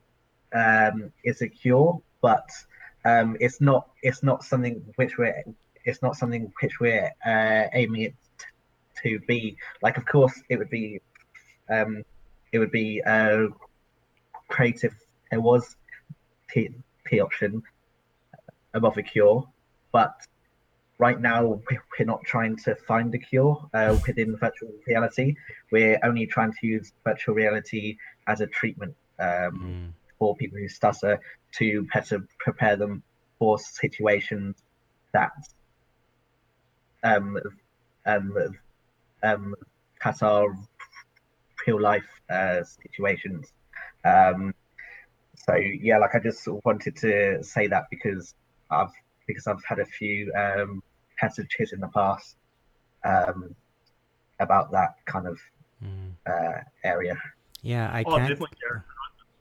um, 0.54 1.12
is 1.24 1.42
a 1.42 1.48
cure, 1.48 2.00
but 2.22 2.50
um, 3.06 3.38
it's 3.40 3.60
not. 3.60 3.90
It's 4.04 4.24
not 4.24 4.44
something 4.44 4.84
which 4.96 5.18
we're. 5.18 5.44
It's 5.84 6.02
not 6.02 6.16
something 6.16 6.52
which 6.62 6.80
we're 6.80 7.12
uh, 7.26 7.64
aiming 7.74 8.02
it 8.02 8.16
to 9.04 9.20
be. 9.28 9.58
Like, 9.82 9.98
of 9.98 10.06
course, 10.06 10.40
it 10.50 10.58
would 10.58 10.70
be. 10.70 11.02
Um, 11.70 12.04
it 12.52 12.60
would 12.60 12.72
be 12.72 13.02
uh, 13.04 13.48
creative 14.48 14.94
there 15.30 15.42
was 15.42 15.76
T, 16.50 16.70
T 17.08 17.20
option 17.20 17.64
above 18.74 18.98
a 18.98 19.04
cure, 19.04 19.48
but 19.92 20.16
right 21.00 21.20
now 21.20 21.62
we- 21.70 21.80
we're 22.00 22.06
not 22.06 22.24
trying 22.24 22.56
to 22.56 22.76
find 22.76 23.14
a 23.14 23.18
cure 23.18 23.70
uh, 23.74 23.98
within 24.08 24.36
virtual 24.38 24.72
reality. 24.88 25.36
We're 25.72 26.00
only 26.04 26.26
trying 26.26 26.54
to 26.54 26.68
use 26.68 26.94
virtual 27.04 27.36
reality 27.36 27.98
as 28.28 28.42
a 28.42 28.48
treatment 28.48 28.96
um, 29.20 29.60
Mm. 29.60 29.94
for 30.20 30.36
people 30.36 30.58
who 30.58 30.68
stutter 30.68 31.20
to 31.54 31.88
better 31.94 32.26
prepare 32.40 32.76
them 32.76 33.04
for 33.40 33.58
situations 33.60 34.64
that 35.14 35.32
um, 37.04 37.38
um, 38.06 38.38
um, 39.24 39.56
that 40.04 40.22
are 40.24 40.48
real 41.66 41.80
life 41.82 42.08
uh, 42.30 42.64
situations. 42.64 43.52
Um, 44.04 44.54
so 45.36 45.56
yeah, 45.56 45.98
like 45.98 46.16
I 46.16 46.20
just 46.20 46.48
wanted 46.66 46.96
to 46.98 47.44
say 47.44 47.68
that 47.68 47.86
because 47.90 48.34
I've 48.70 48.92
because 49.28 49.48
I've 49.48 49.64
had 49.66 49.80
a 49.80 49.86
few 49.86 50.32
um, 50.34 50.82
passages 51.18 51.74
in 51.74 51.80
the 51.80 51.88
past 51.90 52.36
um, 53.04 53.56
about 54.40 54.72
that 54.72 54.96
kind 55.06 55.28
of 55.28 55.40
Mm. 55.84 56.14
uh, 56.28 56.62
area. 56.84 57.16
Yeah, 57.62 57.92
I 57.94 58.02
oh, 58.08 58.16
can't. 58.18 58.30
definitely, 58.30 58.58
Gareth. 58.60 58.82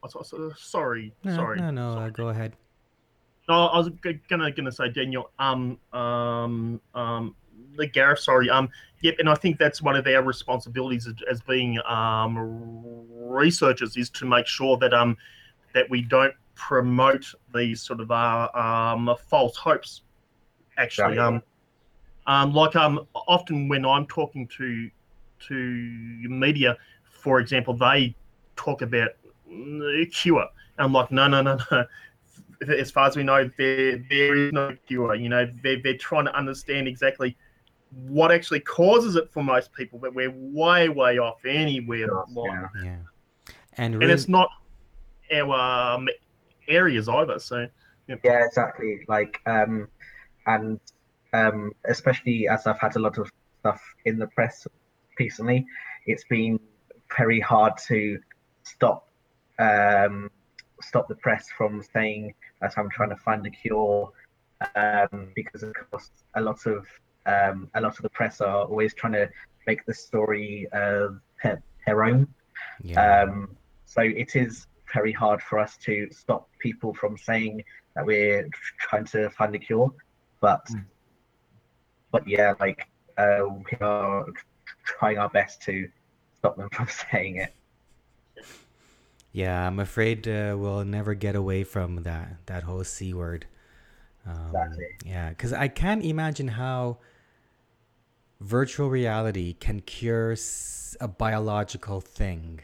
Oh, 0.03 0.09
so- 0.09 0.21
so- 0.23 0.53
Sorry, 0.55 1.15
No, 1.25 1.35
sorry. 1.35 1.59
no, 1.59 1.71
no. 1.71 1.95
sorry. 1.95 2.07
Uh, 2.09 2.11
go 2.11 2.29
ahead. 2.29 2.55
No, 3.49 3.69
I 3.69 3.79
was 3.79 3.89
gonna 4.29 4.51
gonna 4.51 4.71
say 4.71 4.91
Daniel. 4.91 5.31
Um, 5.39 5.79
um, 5.95 6.79
um, 6.95 7.35
the 7.79 7.87
Gareth. 7.87 8.19
Sorry. 8.19 8.51
Um, 8.51 8.69
yep. 9.01 9.15
And 9.19 9.31
I 9.31 9.35
think 9.35 9.59
that's 9.59 9.81
one 9.81 9.97
of 9.97 10.07
our 10.07 10.23
responsibilities 10.23 11.07
as, 11.07 11.15
as 11.31 11.41
being 11.41 11.79
um 11.87 12.37
researchers 13.11 13.97
is 13.97 14.11
to 14.11 14.27
make 14.27 14.47
sure 14.47 14.77
that 14.77 14.93
um 14.93 15.17
that 15.73 15.89
we 15.89 16.03
don't 16.03 16.35
promote 16.55 17.25
these 17.55 17.81
sort 17.81 18.01
of 18.01 18.11
uh, 18.11 18.51
um 18.53 19.15
false 19.31 19.57
hopes. 19.57 20.03
Actually, 20.77 21.15
Yeah. 21.17 21.29
um, 21.29 21.43
um, 22.27 22.53
like 22.53 22.77
um, 22.77 23.07
often 23.15 23.69
when 23.69 23.85
I'm 23.85 24.07
talking 24.07 24.49
to 24.59 24.91
to 25.49 25.55
media, 25.55 26.77
for 27.11 27.41
example, 27.41 27.75
they 27.75 28.15
talk 28.57 28.83
about 28.83 29.11
mm, 29.51 30.13
cure. 30.13 30.47
I'm 30.79 30.93
like, 30.93 31.11
no, 31.11 31.29
no, 31.29 31.43
no, 31.43 31.59
no 31.71 31.85
as 32.69 32.91
far 32.91 33.07
as 33.07 33.17
we 33.17 33.23
know, 33.23 33.51
there 33.57 33.99
there 34.09 34.37
is 34.37 34.53
no 34.53 34.77
cure. 34.87 35.15
You 35.15 35.29
know, 35.29 35.51
they're, 35.63 35.81
they're 35.83 35.97
trying 35.97 36.27
to 36.27 36.35
understand 36.37 36.89
exactly 36.89 37.37
what 38.09 38.33
actually 38.33 38.61
causes 38.61 39.17
it 39.17 39.31
for 39.33 39.43
most 39.43 39.73
people, 39.73 39.99
but 39.99 40.15
we're 40.15 40.33
way, 40.35 40.89
way 40.89 41.19
off 41.19 41.45
anywhere. 41.45 42.07
Sure, 42.07 42.27
line. 42.33 42.69
yeah. 42.77 42.85
Yeah, 42.85 42.97
and 43.77 43.95
And 43.95 44.01
really, 44.01 44.13
it's 44.13 44.29
not 44.29 44.49
our 45.33 45.95
um, 45.97 46.09
areas 46.69 47.09
either. 47.09 47.39
So, 47.39 47.69
Yeah, 48.09 48.45
exactly. 48.45 49.01
Like, 49.09 49.41
um, 49.47 49.89
and 50.47 50.81
um, 51.37 51.73
especially 51.95 52.49
as 52.49 52.67
I've 52.67 52.81
had 52.81 52.97
a 52.97 52.99
lot 53.07 53.19
of 53.19 53.31
stuff 53.61 53.83
in 54.05 54.19
the 54.19 54.29
press 54.29 54.67
recently, 55.19 55.67
it's 56.07 56.25
been 56.25 56.59
very 57.17 57.41
hard 57.41 57.75
to 57.89 58.19
stop 58.63 59.09
um, 59.59 60.31
stop 60.83 61.09
the 61.09 61.15
press 61.27 61.47
from 61.57 61.83
saying 61.95 62.35
that 62.61 62.73
I'm 62.77 62.91
trying 62.91 63.11
to 63.11 63.17
find 63.17 63.47
a 63.47 63.51
cure, 63.51 64.11
um, 64.75 65.29
because 65.35 65.63
of 65.63 65.73
course 65.91 66.11
a 66.35 66.41
lot 66.41 66.61
of 66.67 66.87
um, 67.27 67.69
a 67.75 67.81
lot 67.81 67.95
of 67.99 68.03
the 68.03 68.11
press 68.11 68.41
are 68.41 68.65
always 68.65 68.95
trying 68.95 69.15
to 69.15 69.29
make 69.67 69.85
the 69.87 69.95
story 69.95 70.69
uh, 70.73 71.09
their, 71.43 71.63
their 71.87 72.05
own. 72.05 72.29
yeah, 72.85 73.23
Um, 73.23 73.57
so 73.85 74.03
it 74.03 74.37
is 74.37 74.67
very 74.95 75.13
hard 75.13 75.43
for 75.43 75.59
us 75.59 75.77
to 75.79 76.09
stop 76.13 76.49
people 76.61 76.95
from 76.95 77.17
saying 77.19 77.65
that 77.95 78.07
we're 78.07 78.49
trying 78.79 79.07
to 79.07 79.31
find 79.31 79.55
a 79.55 79.59
cure, 79.59 79.93
but 80.41 80.65
Mm. 80.71 80.85
But 82.17 82.27
yeah, 82.27 82.55
like 82.61 82.89
uh, 83.19 83.41
we 83.47 83.77
are 83.81 84.25
trying 84.85 85.19
our 85.19 85.29
best 85.29 85.61
to 85.63 85.87
stop 86.39 86.57
them 86.57 86.69
from 86.73 86.89
saying 86.89 87.37
it. 87.37 87.53
yeah. 89.33 89.67
I'm 89.67 89.79
afraid 89.79 90.27
uh, 90.27 90.57
we'll 90.59 90.85
never 90.85 91.13
get 91.15 91.37
away 91.37 91.63
from 91.65 92.03
that 92.05 92.37
that 92.47 92.63
whole 92.63 92.85
c 92.85 93.13
word. 93.13 93.47
Um, 94.27 94.47
Exactly. 94.47 94.87
Yeah, 95.05 95.29
because 95.29 95.53
I 95.53 95.69
can't 95.69 96.05
imagine 96.05 96.49
how 96.49 96.99
virtual 98.41 98.89
reality 98.89 99.53
can 99.53 99.81
cure 99.81 100.35
a 101.01 101.09
biological 101.09 102.01
thing. 102.01 102.61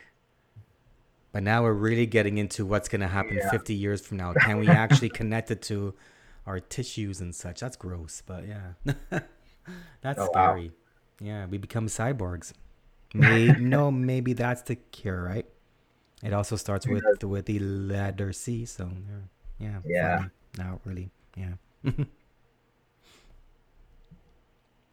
But 1.32 1.42
now 1.42 1.62
we're 1.62 1.72
really 1.72 2.06
getting 2.06 2.38
into 2.38 2.64
what's 2.66 2.88
going 2.88 3.00
to 3.02 3.08
happen 3.08 3.36
Yeah. 3.36 3.50
50 3.50 3.74
years 3.74 4.00
from 4.06 4.16
now. 4.18 4.32
Can 4.34 4.58
we 4.58 4.68
actually 4.84 5.08
connect 5.10 5.50
it 5.50 5.62
to 5.62 5.94
our 6.46 6.58
tissues 6.60 7.20
and 7.20 7.34
such? 7.34 7.60
That's 7.60 7.76
gross, 7.76 8.22
but 8.26 8.44
yeah. 8.46 9.20
that's 10.00 10.20
Oh, 10.20 10.28
wow. 10.34 10.52
scary. 10.54 10.72
Yeah, 11.20 11.46
we 11.46 11.58
become 11.58 11.86
cyborgs. 11.86 12.52
Maybe, 13.14 13.60
no, 13.60 13.90
maybe 13.90 14.32
that's 14.32 14.62
the 14.62 14.76
cure, 14.76 15.22
right? 15.22 15.46
It 16.22 16.32
also 16.32 16.56
starts 16.56 16.86
with 16.86 17.04
with 17.22 17.46
the 17.46 17.58
letter 17.58 18.32
C, 18.32 18.64
so 18.64 18.90
yeah, 19.58 19.80
yeah, 19.84 20.16
funny. 20.16 20.30
Not 20.58 20.80
really, 20.84 21.10
yeah. 21.36 21.54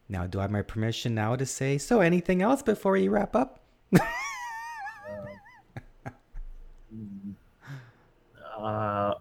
now, 0.10 0.26
do 0.28 0.40
I 0.40 0.44
have 0.44 0.52
my 0.52 0.62
permission 0.64 1.14
now 1.16 1.36
to 1.36 1.46
say 1.46 1.78
so? 1.78 2.02
Anything 2.02 2.42
else 2.42 2.62
before 2.64 2.94
we 2.94 3.08
wrap 3.08 3.36
up? 3.36 3.62
uh, 8.58 9.14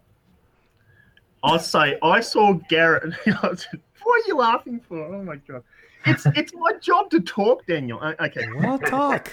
I'll 1.42 1.58
say 1.58 1.98
I 2.02 2.20
saw 2.20 2.54
Gareth. 2.68 3.14
what 3.24 3.66
are 4.06 4.26
you 4.26 4.36
laughing 4.36 4.80
for? 4.80 4.98
Oh 4.98 5.22
my 5.22 5.36
god! 5.36 5.62
it's 6.06 6.26
it's 6.26 6.52
my 6.54 6.72
job 6.80 7.10
to 7.10 7.20
talk, 7.20 7.66
Daniel. 7.66 8.00
Okay. 8.20 8.46
Well, 8.56 8.78
talk. 8.78 9.30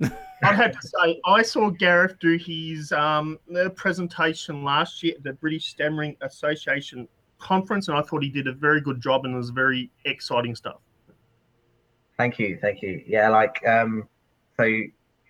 I'd 0.00 0.54
have 0.54 0.78
to 0.78 0.86
say 0.86 1.20
I 1.24 1.42
saw 1.42 1.70
Gareth 1.70 2.18
do 2.20 2.36
his 2.36 2.92
um, 2.92 3.38
presentation 3.74 4.62
last 4.64 5.02
year 5.02 5.14
at 5.16 5.22
the 5.22 5.32
British 5.32 5.68
Stammering 5.68 6.16
Association 6.20 7.08
conference, 7.38 7.88
and 7.88 7.96
I 7.96 8.02
thought 8.02 8.22
he 8.22 8.28
did 8.28 8.46
a 8.46 8.52
very 8.52 8.80
good 8.80 9.00
job 9.00 9.24
and 9.24 9.34
it 9.34 9.36
was 9.36 9.50
very 9.50 9.90
exciting 10.04 10.54
stuff. 10.54 10.80
Thank 12.16 12.38
you, 12.38 12.58
thank 12.60 12.82
you. 12.82 13.02
Yeah, 13.06 13.28
like 13.28 13.66
um, 13.66 14.08
so 14.56 14.64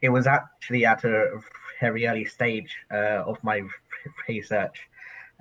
it 0.03 0.09
was 0.09 0.27
actually 0.27 0.85
at 0.85 1.05
a 1.05 1.39
very 1.81 2.07
early 2.07 2.25
stage 2.25 2.77
uh, 2.93 3.25
of 3.25 3.43
my 3.43 3.63
research, 4.29 4.89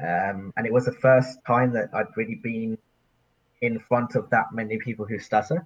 um, 0.02 0.54
and 0.58 0.66
it 0.66 0.74
was 0.74 0.86
the 0.86 0.94
first 0.94 1.40
time 1.46 1.72
that 1.74 1.90
I'd 1.94 2.16
really 2.16 2.36
been 2.36 2.78
in 3.62 3.80
front 3.80 4.16
of 4.16 4.30
that 4.30 4.46
many 4.52 4.78
people 4.78 5.06
who 5.06 5.20
stutter, 5.20 5.66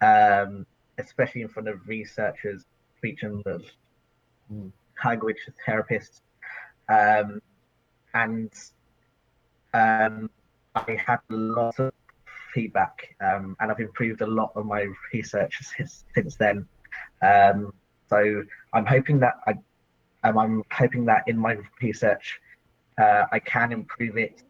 um, 0.00 0.66
especially 0.98 1.42
in 1.42 1.48
front 1.48 1.68
of 1.68 1.86
researchers, 1.86 2.64
speech 2.96 3.22
and 3.22 3.44
language 5.04 5.38
therapists, 5.66 6.20
um, 6.88 7.42
and 8.14 8.52
um, 9.74 10.30
I 10.74 10.98
had 11.04 11.18
a 11.30 11.34
lot 11.34 11.78
of 11.78 11.92
feedback, 12.54 13.14
um, 13.20 13.56
and 13.60 13.70
I've 13.70 13.80
improved 13.80 14.20
a 14.20 14.26
lot 14.26 14.52
of 14.54 14.64
my 14.64 14.86
research 15.12 15.58
since, 15.76 16.04
since 16.14 16.36
then. 16.36 16.66
Um, 17.22 17.72
so 18.08 18.44
I'm 18.72 18.86
hoping 18.86 19.18
that 19.20 19.34
I, 19.46 19.54
um, 20.24 20.38
I'm 20.38 20.62
hoping 20.72 21.04
that 21.06 21.24
in 21.26 21.36
my 21.38 21.58
research, 21.82 22.40
uh, 22.98 23.24
I 23.32 23.38
can 23.40 23.72
improve 23.72 24.16
it 24.16 24.42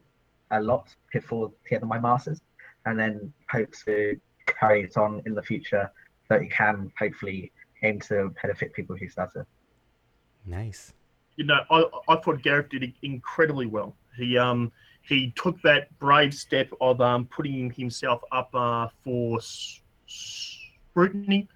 a 0.51 0.61
lot 0.61 0.95
before 1.13 1.53
the 1.69 1.75
end 1.75 1.83
of 1.83 1.89
my 1.89 1.99
masters, 1.99 2.41
and 2.85 2.99
then 2.99 3.33
hope 3.51 3.73
to 3.87 4.19
carry 4.47 4.85
it 4.85 4.97
on 4.97 5.23
in 5.27 5.35
the 5.35 5.43
future 5.43 5.91
so 6.29 6.37
it 6.37 6.51
can 6.51 6.93
hopefully 6.99 7.53
aim 7.83 8.01
to 8.01 8.33
benefit 8.43 8.73
people 8.73 8.97
who 8.97 9.09
stutter. 9.09 9.47
Nice. 10.45 10.93
You 11.37 11.45
know, 11.45 11.61
I, 11.71 11.85
I 12.09 12.17
thought 12.17 12.43
Gareth 12.43 12.71
did 12.71 12.93
incredibly 13.03 13.67
well. 13.67 13.95
He 14.17 14.39
um 14.39 14.73
he 15.03 15.33
took 15.37 15.61
that 15.63 15.97
brave 15.99 16.33
step 16.35 16.71
of 16.81 17.01
um 17.01 17.27
putting 17.27 17.71
himself 17.71 18.23
up 18.33 18.51
uh, 18.55 18.89
for 19.05 19.39
s- 19.39 19.81
scrutiny, 20.07 21.49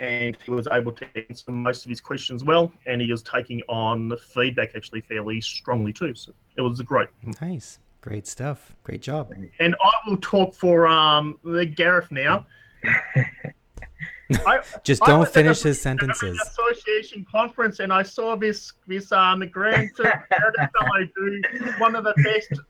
and 0.00 0.36
he 0.44 0.50
was 0.50 0.68
able 0.70 0.92
to 0.92 1.06
answer 1.28 1.50
most 1.50 1.84
of 1.84 1.90
his 1.90 2.00
questions 2.00 2.44
well, 2.44 2.72
and 2.86 3.00
he 3.00 3.10
was 3.10 3.22
taking 3.22 3.62
on 3.68 4.08
the 4.08 4.16
feedback 4.16 4.70
actually 4.76 5.00
fairly 5.00 5.40
strongly 5.40 5.92
too. 5.92 6.14
So 6.14 6.32
it 6.56 6.62
was 6.62 6.80
great. 6.82 7.08
Nice. 7.40 7.78
Great 8.00 8.26
stuff. 8.26 8.74
Great 8.84 9.02
job. 9.02 9.32
And 9.58 9.74
I 9.82 10.08
will 10.08 10.18
talk 10.18 10.54
for 10.54 10.86
um 10.86 11.38
the 11.44 11.66
Gareth 11.66 12.10
now. 12.10 12.46
I, 14.46 14.60
Just 14.84 15.02
don't 15.02 15.28
finish 15.28 15.62
his 15.62 15.80
sentences. 15.80 16.38
Association 16.40 17.26
conference, 17.30 17.80
and 17.80 17.92
I 17.92 18.02
saw 18.02 18.36
this 18.36 18.72
this 18.86 19.10
um 19.10 19.40
grand 19.48 19.90
fellow 19.96 21.08
do 21.16 21.42
one 21.78 21.96
of 21.96 22.04
the 22.04 22.14
best 22.22 22.60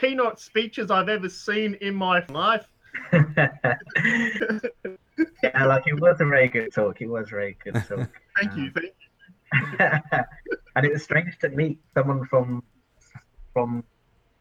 keynote 0.00 0.40
speeches 0.40 0.90
I've 0.90 1.08
ever 1.08 1.28
seen 1.28 1.74
in 1.80 1.94
my 1.94 2.24
life. 2.28 2.66
yeah, 3.12 3.76
like 5.66 5.86
it 5.86 6.00
was 6.00 6.20
a 6.20 6.26
very 6.26 6.48
good 6.48 6.72
talk. 6.72 7.00
It 7.00 7.08
was 7.08 7.28
a 7.28 7.30
very 7.30 7.56
good 7.62 7.74
talk. 7.74 8.08
Thank 8.38 8.56
you. 8.56 8.70
Thank 8.72 8.94
you. 9.02 9.78
and 10.76 10.86
it 10.86 10.92
was 10.92 11.02
strange 11.02 11.38
to 11.40 11.48
meet 11.50 11.78
someone 11.94 12.24
from 12.26 12.62
from 13.52 13.84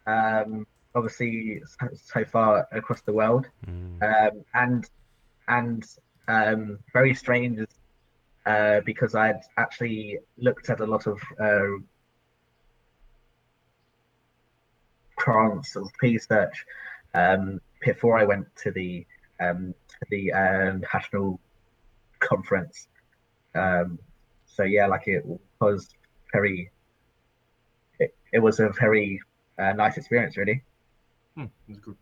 um, 0.07 0.65
obviously 0.95 1.61
so, 1.65 1.87
so 1.93 2.25
far 2.25 2.67
across 2.71 3.01
the 3.01 3.13
world, 3.13 3.47
Mm. 3.67 4.01
um, 4.03 4.45
and 4.53 4.89
and 5.47 5.85
um, 6.27 6.79
very 6.93 7.13
strange 7.13 7.67
uh, 8.45 8.81
because 8.85 9.15
I'd 9.15 9.41
actually 9.57 10.19
looked 10.37 10.69
at 10.69 10.79
a 10.79 10.85
lot 10.85 11.07
of 11.07 11.19
uh, 11.39 11.77
grants 15.15 15.75
of 15.75 15.89
research 16.01 16.65
um, 17.13 17.59
before 17.81 18.17
I 18.17 18.23
went 18.23 18.47
to 18.63 18.71
the 18.71 19.05
um, 19.39 19.73
the 20.09 20.31
uh, 20.31 20.77
national 20.93 21.39
conference. 22.19 22.87
Um, 23.55 23.99
so 24.45 24.63
yeah, 24.63 24.87
like 24.87 25.07
it 25.07 25.25
was 25.59 25.89
very, 26.31 26.71
it, 27.99 28.15
it 28.31 28.39
was 28.39 28.59
a 28.59 28.69
very 28.79 29.19
uh, 29.57 29.73
nice 29.73 29.97
experience, 29.97 30.37
really. 30.37 30.63
Hmm, 31.35 31.43
it 31.43 31.69
was 31.69 31.79
good. 31.79 31.97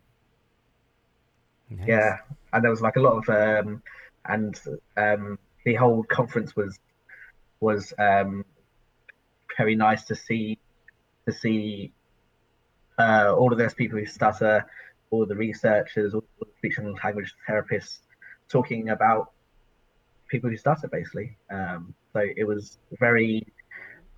Nice. 1.70 1.88
Yeah, 1.88 2.16
and 2.52 2.64
there 2.64 2.70
was 2.70 2.80
like 2.80 2.96
a 2.96 3.00
lot 3.00 3.16
of 3.16 3.28
um, 3.28 3.82
and 4.26 4.60
um, 4.96 5.38
the 5.64 5.74
whole 5.74 6.02
conference 6.04 6.54
was 6.56 6.78
was 7.60 7.92
um, 7.98 8.44
very 9.56 9.76
nice 9.76 10.04
to 10.04 10.14
see 10.14 10.58
to 11.26 11.32
see 11.32 11.92
uh, 12.98 13.34
all 13.34 13.52
of 13.52 13.58
those 13.58 13.74
people 13.74 13.98
who 13.98 14.06
stutter, 14.06 14.66
all 15.10 15.26
the 15.26 15.34
researchers, 15.34 16.14
all 16.14 16.24
the 16.40 16.46
speech 16.58 16.78
and 16.78 16.96
language 17.02 17.34
therapists 17.48 17.98
talking 18.48 18.90
about 18.90 19.32
people 20.28 20.48
who 20.48 20.56
started 20.56 20.90
basically. 20.90 21.36
Um, 21.50 21.94
so 22.12 22.24
it 22.36 22.44
was 22.46 22.78
very 22.98 23.46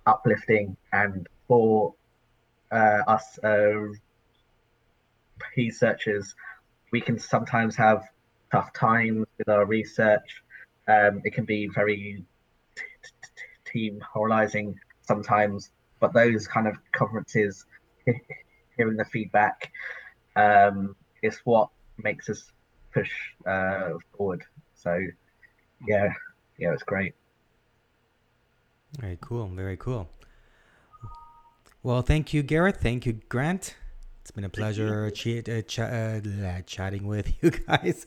uplifting, 0.05 0.75
and 0.91 1.27
for 1.47 1.93
uh, 2.71 3.01
us 3.07 3.39
uh, 3.43 3.87
researchers, 5.57 6.35
we 6.91 7.01
can 7.01 7.19
sometimes 7.19 7.75
have 7.75 8.03
tough 8.51 8.73
times 8.73 9.25
with 9.37 9.49
our 9.49 9.65
research. 9.65 10.43
Um, 10.87 11.21
it 11.23 11.33
can 11.33 11.45
be 11.45 11.67
very 11.67 12.23
t- 12.75 12.83
t- 13.03 13.09
t- 13.35 13.71
team 13.71 14.03
moralizing 14.15 14.79
sometimes, 15.01 15.71
but 15.99 16.13
those 16.13 16.47
kind 16.47 16.67
of 16.67 16.75
conferences, 16.91 17.65
hearing 18.77 18.97
the 18.97 19.05
feedback, 19.05 19.71
um, 20.35 20.95
is 21.21 21.39
what 21.43 21.69
makes 21.97 22.29
us 22.29 22.51
push 22.93 23.11
uh, 23.45 23.91
forward. 24.15 24.43
So, 24.75 24.99
yeah, 25.87 26.09
yeah, 26.57 26.73
it's 26.73 26.83
great. 26.83 27.13
Very 28.99 29.17
cool. 29.21 29.47
Very 29.47 29.77
cool. 29.77 30.09
Well, 31.81 32.01
thank 32.01 32.33
you, 32.33 32.43
Gareth. 32.43 32.77
Thank 32.81 33.05
you, 33.05 33.13
Grant. 33.29 33.75
It's 34.21 34.31
been 34.31 34.45
a 34.45 34.49
pleasure 34.49 35.09
che- 35.11 35.39
uh, 35.39 35.61
ch- 35.63 35.79
uh, 35.79 36.61
chatting 36.65 37.07
with 37.07 37.33
you 37.43 37.51
guys 37.51 38.05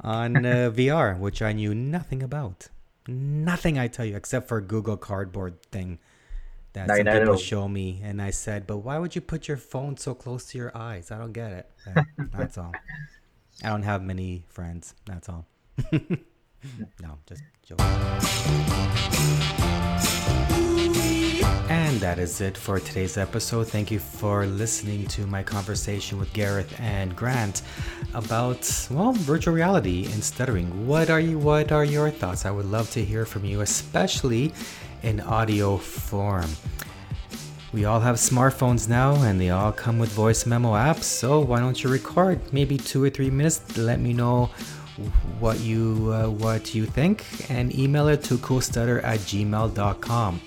on 0.00 0.44
uh, 0.44 0.70
VR, 0.74 1.18
which 1.18 1.42
I 1.42 1.52
knew 1.52 1.74
nothing 1.74 2.22
about. 2.22 2.68
Nothing, 3.06 3.78
I 3.78 3.86
tell 3.86 4.04
you, 4.04 4.16
except 4.16 4.48
for 4.48 4.60
Google 4.60 4.96
Cardboard 4.96 5.62
thing 5.62 5.98
that 6.74 6.88
some 6.88 6.98
people 6.98 7.24
no. 7.24 7.36
show 7.36 7.68
me, 7.68 8.00
and 8.04 8.20
I 8.20 8.30
said, 8.30 8.66
"But 8.66 8.78
why 8.78 8.98
would 8.98 9.14
you 9.14 9.20
put 9.20 9.48
your 9.48 9.56
phone 9.56 9.96
so 9.96 10.14
close 10.14 10.46
to 10.50 10.58
your 10.58 10.76
eyes? 10.76 11.10
I 11.10 11.18
don't 11.18 11.32
get 11.32 11.52
it." 11.52 11.70
That's 12.32 12.58
all. 12.58 12.72
I 13.62 13.68
don't 13.68 13.84
have 13.84 14.02
many 14.02 14.44
friends. 14.48 14.94
That's 15.06 15.28
all. 15.28 15.46
no, 15.92 17.18
just 17.26 17.42
joking. 17.62 17.84
And 21.68 22.00
that 22.00 22.18
is 22.18 22.40
it 22.40 22.56
for 22.56 22.78
today's 22.78 23.16
episode. 23.16 23.68
Thank 23.68 23.90
you 23.90 23.98
for 23.98 24.46
listening 24.46 25.06
to 25.06 25.26
my 25.26 25.42
conversation 25.42 26.18
with 26.18 26.32
Gareth 26.32 26.74
and 26.80 27.14
Grant 27.16 27.62
about 28.14 28.88
well, 28.90 29.12
virtual 29.12 29.54
reality 29.54 30.06
and 30.12 30.22
stuttering. 30.22 30.86
What 30.86 31.08
are 31.08 31.20
you 31.20 31.38
what 31.38 31.72
are 31.72 31.84
your 31.84 32.10
thoughts? 32.10 32.44
I 32.44 32.50
would 32.50 32.66
love 32.66 32.90
to 32.92 33.04
hear 33.04 33.24
from 33.24 33.44
you, 33.44 33.60
especially 33.60 34.52
in 35.04 35.20
audio 35.20 35.76
form. 35.76 36.50
We 37.72 37.84
all 37.84 38.00
have 38.00 38.16
smartphones 38.16 38.88
now 38.88 39.14
and 39.22 39.40
they 39.40 39.50
all 39.50 39.72
come 39.72 39.98
with 39.98 40.10
voice 40.12 40.46
memo 40.46 40.72
apps, 40.72 41.02
so 41.04 41.40
why 41.40 41.60
don't 41.60 41.82
you 41.82 41.90
record 41.90 42.40
maybe 42.52 42.76
2 42.78 43.04
or 43.04 43.10
3 43.10 43.30
minutes 43.30 43.76
let 43.76 44.00
me 44.00 44.12
know 44.12 44.46
what 45.40 45.58
you 45.60 46.12
uh, 46.12 46.28
what 46.28 46.74
you 46.74 46.86
think 46.86 47.24
and 47.50 47.76
email 47.76 48.08
it 48.08 48.22
to 48.24 48.38
coolstutter 48.38 49.02
at 49.02 49.18
gmail.com. 49.20 50.40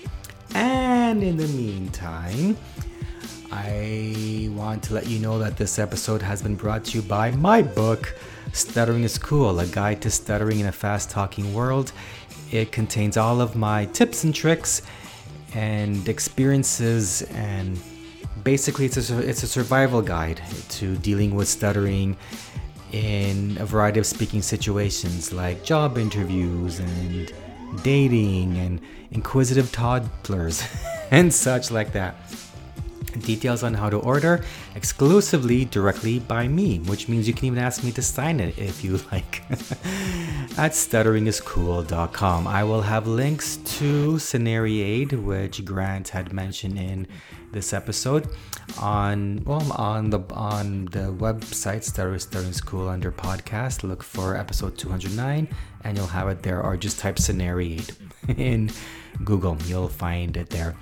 And 0.54 1.22
in 1.22 1.36
the 1.36 1.48
meantime, 1.48 2.56
I 3.52 4.48
want 4.52 4.82
to 4.84 4.94
let 4.94 5.06
you 5.06 5.18
know 5.18 5.38
that 5.38 5.56
this 5.56 5.78
episode 5.78 6.22
has 6.22 6.42
been 6.42 6.54
brought 6.54 6.84
to 6.86 6.98
you 6.98 7.02
by 7.02 7.30
my 7.32 7.62
book, 7.62 8.14
Stuttering 8.52 9.04
is 9.04 9.18
Cool 9.18 9.60
A 9.60 9.66
Guide 9.66 10.00
to 10.02 10.10
Stuttering 10.10 10.60
in 10.60 10.66
a 10.66 10.72
Fast 10.72 11.10
Talking 11.10 11.52
World. 11.54 11.92
It 12.50 12.72
contains 12.72 13.16
all 13.16 13.40
of 13.40 13.56
my 13.56 13.86
tips 13.86 14.24
and 14.24 14.34
tricks 14.34 14.82
and 15.54 16.08
experiences, 16.08 17.22
and 17.32 17.78
basically, 18.44 18.86
it's 18.86 19.10
a, 19.10 19.18
it's 19.20 19.42
a 19.42 19.46
survival 19.46 20.02
guide 20.02 20.40
to 20.70 20.96
dealing 20.96 21.34
with 21.34 21.48
stuttering 21.48 22.16
in 22.92 23.56
a 23.60 23.66
variety 23.66 24.00
of 24.00 24.06
speaking 24.06 24.40
situations 24.40 25.32
like 25.32 25.62
job 25.62 25.98
interviews 25.98 26.78
and 26.78 27.32
dating 27.82 28.56
and 28.56 28.80
inquisitive 29.10 29.70
toddlers 29.72 30.62
and 31.10 31.32
such 31.32 31.70
like 31.70 31.92
that. 31.92 32.16
Details 33.18 33.62
on 33.62 33.74
how 33.74 33.90
to 33.90 33.98
order 33.98 34.44
exclusively 34.74 35.64
directly 35.64 36.18
by 36.18 36.48
me, 36.48 36.78
which 36.80 37.08
means 37.08 37.28
you 37.28 37.34
can 37.34 37.46
even 37.46 37.58
ask 37.58 37.84
me 37.84 37.92
to 37.92 38.02
sign 38.02 38.40
it 38.40 38.58
if 38.58 38.84
you 38.84 38.98
like. 39.12 39.42
At 40.58 40.72
stutteringiscool.com, 40.72 42.46
I 42.46 42.64
will 42.64 42.82
have 42.82 43.06
links 43.06 43.58
to 43.78 44.14
Scenari-Aid, 44.14 45.12
which 45.12 45.64
Grant 45.64 46.08
had 46.08 46.32
mentioned 46.32 46.78
in 46.78 47.06
this 47.52 47.72
episode, 47.72 48.28
on 48.80 49.42
well 49.44 49.72
on 49.72 50.10
the 50.10 50.20
on 50.34 50.86
the 50.86 51.12
website 51.12 51.82
Stuttering, 51.82 52.18
Stuttering 52.18 52.52
School 52.52 52.88
under 52.88 53.10
podcast. 53.10 53.82
Look 53.82 54.02
for 54.02 54.36
episode 54.36 54.76
209, 54.76 55.48
and 55.84 55.96
you'll 55.96 56.06
have 56.06 56.28
it 56.28 56.42
there, 56.42 56.62
or 56.62 56.76
just 56.76 56.98
type 56.98 57.16
Scenari-Aid 57.16 57.92
in 58.38 58.70
Google. 59.24 59.56
You'll 59.66 59.88
find 59.88 60.36
it 60.36 60.50
there. 60.50 60.76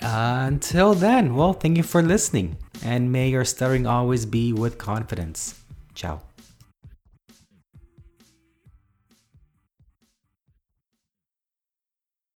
Until 0.00 0.94
then, 0.94 1.34
well, 1.34 1.52
thank 1.52 1.76
you 1.76 1.82
for 1.82 2.02
listening, 2.02 2.56
and 2.84 3.10
may 3.10 3.28
your 3.28 3.44
stuttering 3.44 3.86
always 3.86 4.26
be 4.26 4.52
with 4.52 4.78
confidence. 4.78 5.60
Ciao. 5.94 6.27